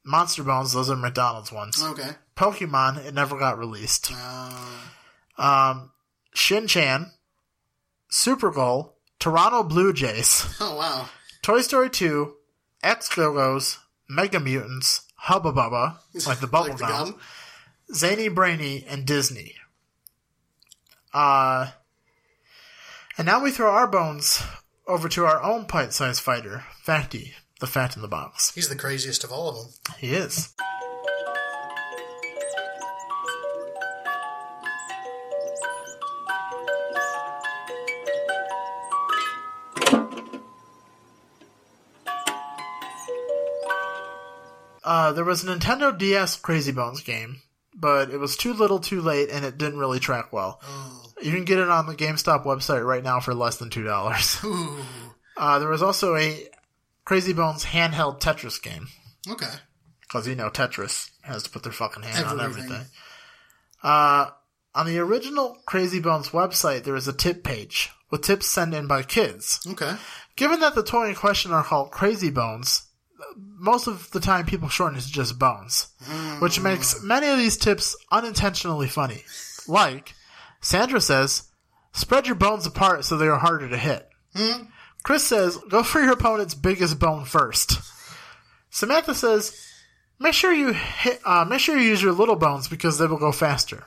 Monster 0.05 0.43
Bones, 0.43 0.73
those 0.73 0.89
are 0.91 0.97
McDonald's 0.97 1.53
ones. 1.53 1.83
Okay. 1.83 2.11
Pokemon, 2.37 3.05
it 3.05 3.15
never 3.15 3.39
got 3.39 3.59
released. 3.59 4.11
Uh, 5.37 5.87
Shin 6.35 6.67
Chan, 6.67 7.13
Super 8.09 8.51
Goal, 8.51 8.97
Toronto 9.19 9.63
Blue 9.63 9.93
Jays, 9.93 10.47
oh, 10.61 10.77
wow. 10.77 11.09
Toy 11.43 11.61
Story 11.61 11.91
2, 11.91 12.35
X 12.83 13.15
Go 13.15 13.35
Go's, 13.35 13.79
Mega 14.09 14.41
Mutants, 14.41 15.03
Hubba 15.17 15.53
Bubba, 15.53 15.97
like 16.27 16.41
the 16.41 16.47
bubble 16.47 16.71
Like 16.71 16.79
gum? 16.79 17.19
Zany 17.95 18.29
Brainy, 18.29 18.85
and 18.89 19.07
Disney. 19.07 19.55
Uh, 21.13 21.71
and 23.17 23.27
now 23.27 23.43
we 23.43 23.51
throw 23.51 23.71
our 23.71 23.87
bones 23.89 24.43
over 24.87 25.09
to 25.09 25.25
our 25.25 25.43
own 25.43 25.65
pint 25.65 25.93
sized 25.93 26.21
fighter, 26.21 26.65
Facty, 26.85 27.33
the 27.61 27.67
Fat 27.67 27.97
in 27.97 28.03
the 28.03 28.09
Box. 28.09 28.53
He's 28.55 28.69
the 28.69 28.77
craziest 28.77 29.25
of 29.25 29.33
all 29.33 29.49
of 29.49 29.57
them. 29.57 29.67
He 29.99 30.15
is. 30.15 30.55
Uh, 44.85 45.13
there 45.13 45.25
was 45.25 45.45
a 45.45 45.47
Nintendo 45.47 45.97
DS 45.97 46.37
Crazy 46.37 46.73
Bones 46.73 47.03
game, 47.03 47.43
but 47.75 48.09
it 48.09 48.17
was 48.17 48.39
too 48.39 48.55
little 48.55 48.79
too 48.79 49.03
late 49.03 49.29
and 49.31 49.45
it 49.45 49.59
didn't 49.59 49.79
really 49.79 50.01
track 50.01 50.33
well. 50.33 50.63
You 51.21 51.33
can 51.33 51.45
get 51.45 51.59
it 51.59 51.69
on 51.69 51.87
the 51.87 51.95
GameStop 51.95 52.45
website 52.45 52.87
right 52.87 53.05
now 53.05 53.21
for 53.21 53.35
less 53.35 53.57
than 53.59 53.69
$2. 53.69 54.45
Ooh. 54.45 54.79
Uh, 55.37 55.59
there 55.59 55.69
was 55.69 55.83
also 55.83 56.17
a 56.17 56.49
Crazy 57.09 57.33
Bones 57.33 57.65
handheld 57.65 58.21
Tetris 58.21 58.63
game. 58.63 58.89
Okay. 59.27 59.49
Because, 60.03 60.29
you 60.29 60.35
know, 60.35 60.51
Tetris 60.51 61.09
has 61.23 61.43
to 61.43 61.49
put 61.49 61.63
their 61.63 61.73
fucking 61.73 62.03
hand 62.03 62.27
on 62.27 62.39
Everything. 62.39 62.65
everything. 62.71 62.87
Uh, 63.83 64.27
on 64.75 64.85
the 64.85 64.99
original 64.99 65.57
Crazy 65.65 66.01
Bones 66.01 66.29
website, 66.29 66.85
there 66.85 66.97
is 66.97 67.09
a 67.09 67.15
tip 67.15 67.43
page 67.43 67.89
with 68.11 68.21
tips 68.21 68.45
sent 68.45 68.75
in 68.75 68.87
by 68.87 69.03
kids. 69.03 69.59
Okay. 69.67 69.97
Given 70.37 70.61
that 70.61 70.75
the 70.75 70.83
toy 70.83 71.09
in 71.09 71.15
question 71.15 71.51
are 71.51 71.65
called 71.65 71.93
Crazy 71.93 72.29
Bones, 72.29 72.87
most 73.39 73.87
of 73.87 74.11
the 74.11 74.21
time 74.21 74.45
people 74.45 74.69
shorten 74.69 74.99
it 74.99 75.01
to 75.05 75.11
just 75.11 75.39
Bones, 75.39 75.89
which 76.41 76.61
makes 76.61 77.03
many 77.03 77.29
of 77.29 77.39
these 77.39 77.57
tips 77.57 77.97
unintentionally 78.13 78.87
funny. 78.87 79.25
Like, 79.67 80.13
Sandra 80.61 81.01
says, 81.01 81.45
spread 81.95 82.27
your 82.27 82.37
bones 82.37 82.67
apart 82.67 83.07
so 83.07 83.17
they 83.17 83.29
are 83.29 83.39
harder 83.39 83.71
to 83.71 83.79
hit. 83.79 84.11
Chris 85.09 85.25
says, 85.25 85.57
go 85.71 85.83
for 85.83 86.03
your 86.03 86.13
opponent's 86.13 86.55
biggest 86.55 86.99
bone 86.99 87.25
first. 87.25 87.81
Samantha 88.69 89.15
says, 89.15 89.59
make 90.19 90.35
sure 90.35 90.53
you 90.53 90.75
hit, 90.75 91.19
uh, 91.25 91.47
make 91.49 91.61
sure 91.61 91.79
you 91.79 91.89
use 91.89 92.03
your 92.03 92.13
little 92.13 92.37
bones 92.37 92.69
because 92.69 92.99
they 92.99 93.07
will 93.07 93.17
go 93.17 93.33
faster. 93.33 93.85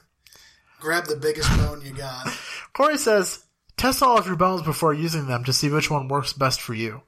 Grab 0.79 1.05
the 1.05 1.15
biggest 1.15 1.47
bone 1.59 1.83
you 1.85 1.93
got. 1.93 2.27
Corey 2.73 2.97
says, 2.97 3.45
test 3.77 4.01
all 4.01 4.17
of 4.17 4.25
your 4.25 4.35
bones 4.35 4.63
before 4.63 4.95
using 4.95 5.27
them 5.27 5.43
to 5.43 5.53
see 5.53 5.69
which 5.69 5.91
one 5.91 6.07
works 6.07 6.33
best 6.33 6.59
for 6.59 6.73
you. 6.73 7.03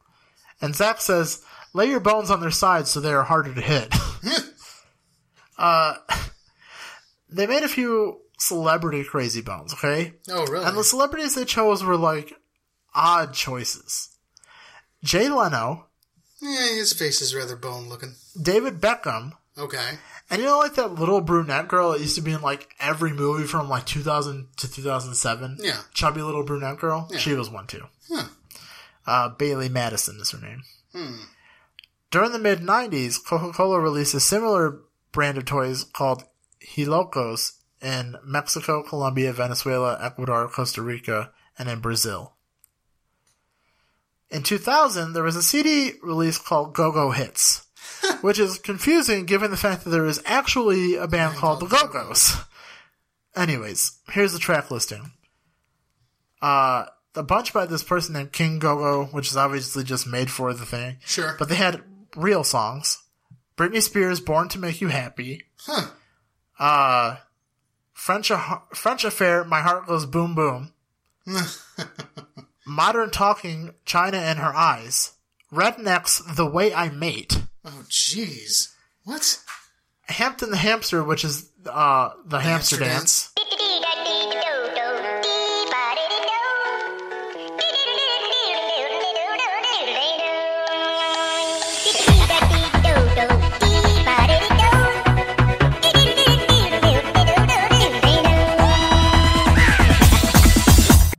And 0.61 0.75
Zach 0.75 1.01
says, 1.01 1.43
lay 1.73 1.89
your 1.89 1.99
bones 1.99 2.29
on 2.29 2.39
their 2.39 2.51
sides 2.51 2.91
so 2.91 2.99
they 2.99 3.13
are 3.13 3.23
harder 3.23 3.55
to 3.55 3.61
hit. 3.61 3.95
uh, 5.57 5.95
they 7.29 7.47
made 7.47 7.63
a 7.63 7.67
few 7.67 8.19
celebrity 8.37 9.03
crazy 9.05 9.41
bones, 9.41 9.73
okay? 9.73 10.13
Oh, 10.29 10.45
really? 10.45 10.65
And 10.65 10.77
the 10.77 10.83
celebrities 10.83 11.33
they 11.33 11.45
chose 11.45 11.83
were 11.83 11.97
like 11.97 12.37
odd 12.95 13.33
choices. 13.33 14.09
Jay 15.03 15.29
Leno, 15.29 15.87
yeah, 16.41 16.75
his 16.75 16.93
face 16.93 17.21
is 17.21 17.35
rather 17.35 17.55
bone 17.55 17.89
looking. 17.89 18.15
David 18.41 18.79
Beckham, 18.81 19.33
Okay. 19.57 19.97
and 20.29 20.41
you 20.41 20.47
know 20.47 20.57
like 20.59 20.75
that 20.75 20.95
little 20.95 21.21
brunette 21.21 21.67
girl 21.67 21.91
that 21.91 21.99
used 22.01 22.15
to 22.15 22.21
be 22.21 22.31
in 22.33 22.41
like 22.41 22.69
every 22.79 23.11
movie 23.13 23.45
from 23.45 23.67
like 23.69 23.85
2000 23.85 24.47
to 24.57 24.71
2007? 24.71 25.57
Yeah. 25.61 25.79
Chubby 25.93 26.21
little 26.21 26.43
brunette 26.43 26.79
girl? 26.79 27.09
She 27.17 27.33
was 27.33 27.49
one 27.49 27.67
too. 27.67 27.83
Huh. 28.09 28.27
Uh, 29.05 29.29
Bailee 29.35 29.69
Madison 29.71 30.17
is 30.21 30.31
her 30.31 30.39
name. 30.39 30.63
During 32.11 32.31
the 32.31 32.39
mid 32.39 32.59
90s, 32.59 33.17
Coca 33.25 33.51
Cola 33.51 33.79
released 33.79 34.13
a 34.13 34.19
similar 34.19 34.79
brand 35.11 35.37
of 35.37 35.45
toys 35.45 35.83
called 35.83 36.23
Hilocos 36.61 37.53
in 37.81 38.15
Mexico, 38.23 38.83
Colombia, 38.83 39.33
Venezuela, 39.33 39.97
Ecuador, 40.01 40.47
Costa 40.47 40.81
Rica, 40.81 41.31
and 41.57 41.67
in 41.69 41.79
Brazil. 41.79 42.33
In 44.33 44.41
2000, 44.41 45.13
there 45.13 45.21
was 45.21 45.35
a 45.35 45.43
CD 45.43 45.93
release 46.01 46.39
called 46.39 46.73
Go 46.73 46.91
Go 46.91 47.11
Hits, 47.11 47.67
which 48.21 48.39
is 48.39 48.57
confusing 48.57 49.25
given 49.27 49.51
the 49.51 49.57
fact 49.57 49.83
that 49.83 49.91
there 49.91 50.07
is 50.07 50.23
actually 50.25 50.95
a 50.95 51.07
band 51.07 51.35
called 51.35 51.59
the 51.59 51.67
Go 51.67 51.87
Go's. 51.87 52.35
Anyways, 53.35 53.99
here's 54.09 54.33
the 54.33 54.39
track 54.39 54.71
listing. 54.71 55.11
Uh, 56.41 56.85
a 57.15 57.21
bunch 57.21 57.53
by 57.53 57.67
this 57.67 57.83
person 57.83 58.13
named 58.13 58.31
King 58.31 58.57
Gogo, 58.57 59.05
which 59.05 59.29
is 59.29 59.37
obviously 59.37 59.83
just 59.83 60.07
made 60.07 60.31
for 60.31 60.51
the 60.51 60.65
thing. 60.65 60.97
Sure. 61.05 61.35
But 61.37 61.47
they 61.47 61.55
had 61.55 61.83
real 62.15 62.43
songs. 62.43 63.03
Britney 63.55 63.83
Spears, 63.83 64.19
Born 64.19 64.49
to 64.49 64.57
Make 64.57 64.81
You 64.81 64.87
Happy. 64.87 65.43
Huh. 65.57 65.89
Uh, 66.57 67.17
French, 67.93 68.31
French 68.73 69.03
Affair, 69.03 69.43
My 69.43 69.61
Heart 69.61 69.85
Goes 69.85 70.07
Boom 70.07 70.33
Boom. 70.33 70.73
Modern 72.65 73.09
Talking, 73.09 73.73
China 73.85 74.17
in 74.17 74.37
Her 74.37 74.55
Eyes. 74.55 75.13
Rednex, 75.51 76.35
The 76.35 76.45
Way 76.45 76.73
I 76.73 76.89
Mate. 76.89 77.41
Oh, 77.65 77.83
jeez. 77.89 78.73
What? 79.03 79.39
Hampton 80.03 80.51
the 80.51 80.57
Hamster, 80.57 81.03
which 81.03 81.23
is 81.23 81.49
uh, 81.65 82.11
the 82.25 82.39
hamster, 82.39 82.77
hamster 82.77 82.79
dance. 82.79 83.32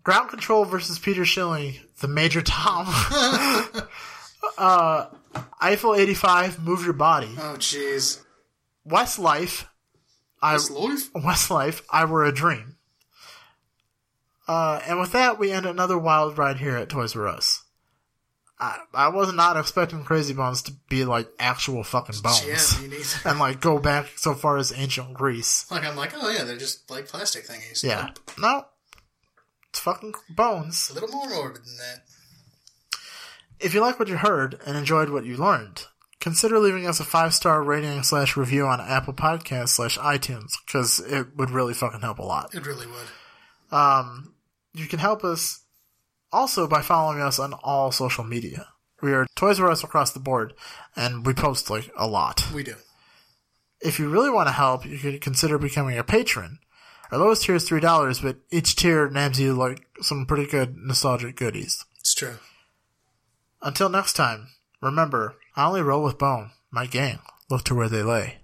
Ground 0.05 0.28
Control 0.28 0.66
versus 0.66 0.98
Peter 0.98 1.24
Schilling, 1.24 1.74
the 2.00 2.09
Major 2.09 2.42
Tom. 2.42 2.86
uh, 4.59 5.07
Eiffel 5.61 5.94
85, 5.94 6.62
Move 6.62 6.84
Your 6.84 6.92
Body. 6.92 7.30
Oh, 7.38 7.57
jeez. 7.59 8.22
Westlife, 8.86 9.66
I, 10.42 10.52
This 10.52 10.70
life? 10.70 11.12
Westlife, 11.14 11.82
I 11.90 12.05
Were 12.05 12.24
a 12.24 12.32
Dream. 12.32 12.76
Uh, 14.46 14.78
and 14.86 15.00
with 15.00 15.12
that, 15.12 15.38
we 15.38 15.50
end 15.50 15.64
another 15.64 15.96
wild 15.96 16.36
ride 16.36 16.59
here 16.59 16.76
at 16.76 16.90
Toys 16.90 17.14
Were 17.14 17.26
Us. 17.26 17.62
I, 18.61 18.78
I 18.92 19.09
was 19.09 19.32
not 19.32 19.57
expecting 19.57 20.05
Crazy 20.05 20.34
Bones 20.34 20.62
to 20.62 20.72
be 20.90 21.07
like 21.07 21.28
actual 21.38 21.82
fucking 21.82 22.20
bones. 22.22 22.46
Yeah, 22.46 23.30
and 23.30 23.40
like 23.40 23.61
go 23.61 23.78
back 23.78 24.07
so 24.16 24.34
far 24.34 24.59
as 24.59 24.72
ancient 24.76 25.14
Greece. 25.14 25.68
Like, 25.70 25.84
I'm 25.84 25.96
like, 25.96 26.12
oh, 26.14 26.30
yeah, 26.30 26.44
they're 26.44 26.59
just 26.59 26.90
like 26.90 27.09
plastic 27.09 27.46
thingies. 27.46 27.82
Yeah. 27.82 28.11
Nope. 28.11 28.30
No. 28.38 28.64
It's 29.74 29.80
fucking 29.80 30.14
bones. 30.30 30.88
A 30.88 30.94
little 30.94 31.08
more 31.08 31.28
morbid 31.28 31.64
than 31.64 31.76
that. 31.78 32.02
If 33.58 33.74
you 33.74 33.80
like 33.80 33.98
what 33.98 34.06
you 34.06 34.16
heard 34.16 34.60
and 34.64 34.76
enjoyed 34.76 35.10
what 35.10 35.24
you 35.24 35.36
learned, 35.36 35.86
consider 36.20 36.60
leaving 36.60 36.86
us 36.86 37.00
a 37.00 37.04
five 37.04 37.34
star 37.34 37.60
rating 37.60 38.04
slash 38.04 38.36
review 38.36 38.66
on 38.66 38.80
Apple 38.80 39.14
Podcasts 39.14 39.70
slash 39.70 39.98
iTunes 39.98 40.52
because 40.64 41.00
it 41.00 41.36
would 41.36 41.50
really 41.50 41.74
fucking 41.74 42.02
help 42.02 42.20
a 42.20 42.22
lot. 42.22 42.54
It 42.54 42.64
really 42.64 42.86
would. 42.86 43.76
Um, 43.76 44.34
you 44.74 44.86
can 44.86 45.00
help 45.00 45.24
us 45.24 45.64
also 46.30 46.68
by 46.68 46.80
following 46.80 47.20
us 47.20 47.40
on 47.40 47.52
all 47.64 47.90
social 47.90 48.22
media. 48.22 48.68
We 49.02 49.12
are 49.12 49.26
Toys 49.34 49.58
Were 49.58 49.72
Us 49.72 49.82
across 49.82 50.12
the 50.12 50.20
board, 50.20 50.54
and 50.94 51.26
we 51.26 51.34
post 51.34 51.68
like 51.68 51.90
a 51.96 52.06
lot. 52.06 52.46
We 52.54 52.62
do. 52.62 52.76
If 53.80 53.98
you 53.98 54.08
really 54.08 54.30
want 54.30 54.46
to 54.46 54.52
help, 54.52 54.86
you 54.86 54.98
could 54.98 55.20
consider 55.20 55.58
becoming 55.58 55.98
a 55.98 56.04
patron. 56.04 56.60
Our 57.14 57.20
lowest 57.20 57.44
tier 57.44 57.54
is 57.54 57.62
three 57.62 57.78
dollars, 57.78 58.18
but 58.18 58.38
each 58.50 58.74
tier 58.74 59.08
nabs 59.08 59.38
you 59.38 59.54
like 59.54 59.86
some 60.00 60.26
pretty 60.26 60.46
good 60.46 60.76
nostalgic 60.76 61.36
goodies. 61.36 61.84
It's 62.00 62.12
true. 62.12 62.38
Until 63.62 63.88
next 63.88 64.14
time, 64.14 64.48
remember, 64.82 65.36
I 65.54 65.64
only 65.64 65.80
roll 65.80 66.02
with 66.02 66.18
bone. 66.18 66.50
My 66.72 66.86
gang 66.86 67.20
look 67.48 67.62
to 67.66 67.74
where 67.76 67.88
they 67.88 68.02
lay. 68.02 68.38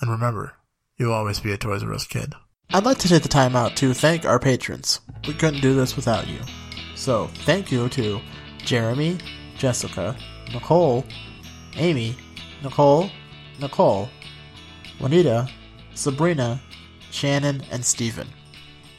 And 0.00 0.08
remember, 0.08 0.54
you'll 0.96 1.14
always 1.14 1.40
be 1.40 1.50
a 1.50 1.56
Toys 1.56 1.84
Were 1.84 1.94
Us 1.94 2.06
kid. 2.06 2.34
I'd 2.72 2.84
like 2.84 2.98
to 2.98 3.08
take 3.08 3.24
the 3.24 3.28
time 3.28 3.56
out 3.56 3.74
to 3.78 3.92
thank 3.92 4.24
our 4.24 4.38
patrons. 4.38 5.00
We 5.26 5.34
couldn't 5.34 5.60
do 5.60 5.74
this 5.74 5.96
without 5.96 6.28
you. 6.28 6.38
So, 6.94 7.26
thank 7.44 7.72
you 7.72 7.88
to 7.88 8.20
Jeremy, 8.58 9.18
Jessica, 9.58 10.16
Nicole, 10.52 11.04
Amy, 11.74 12.14
Nicole, 12.62 13.10
Nicole, 13.58 14.08
Juanita, 15.00 15.48
Sabrina, 15.94 16.60
Shannon, 17.16 17.64
and 17.70 17.82
Stephen. 17.82 18.28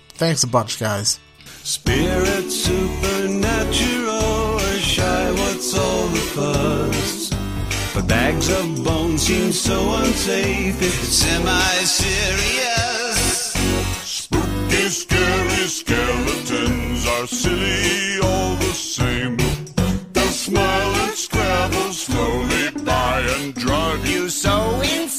Thanks 0.10 0.44
a 0.44 0.48
bunch, 0.48 0.80
guys. 0.80 1.20
Spirit 1.64 2.50
supernatural 2.50 4.56
or 4.56 4.80
shy, 4.80 5.32
what's 5.32 5.78
all 5.78 6.08
the 6.08 6.18
fuss? 6.34 7.30
But 7.94 8.08
bags 8.08 8.50
of 8.50 8.84
bones 8.84 9.22
seem 9.22 9.52
so 9.52 9.94
unsafe, 9.98 10.82
it's 10.82 11.10
semi-serious. 11.22 13.54
Spooky, 14.02 14.90
scary 14.90 15.68
skeletons 15.68 17.06
are 17.08 17.28
silly 17.28 18.20
all 18.24 18.56
the 18.56 18.74
same. 18.74 19.38
They'll 20.14 20.38
smile 20.48 20.96
at 21.06 21.16
Scrabble 21.16 21.94
slowly 21.94 22.72
by 22.84 23.22
and 23.38 23.54
drive 23.54 24.08
you 24.08 24.24
You 24.24 24.30
so 24.30 24.82
insane. 24.82 25.17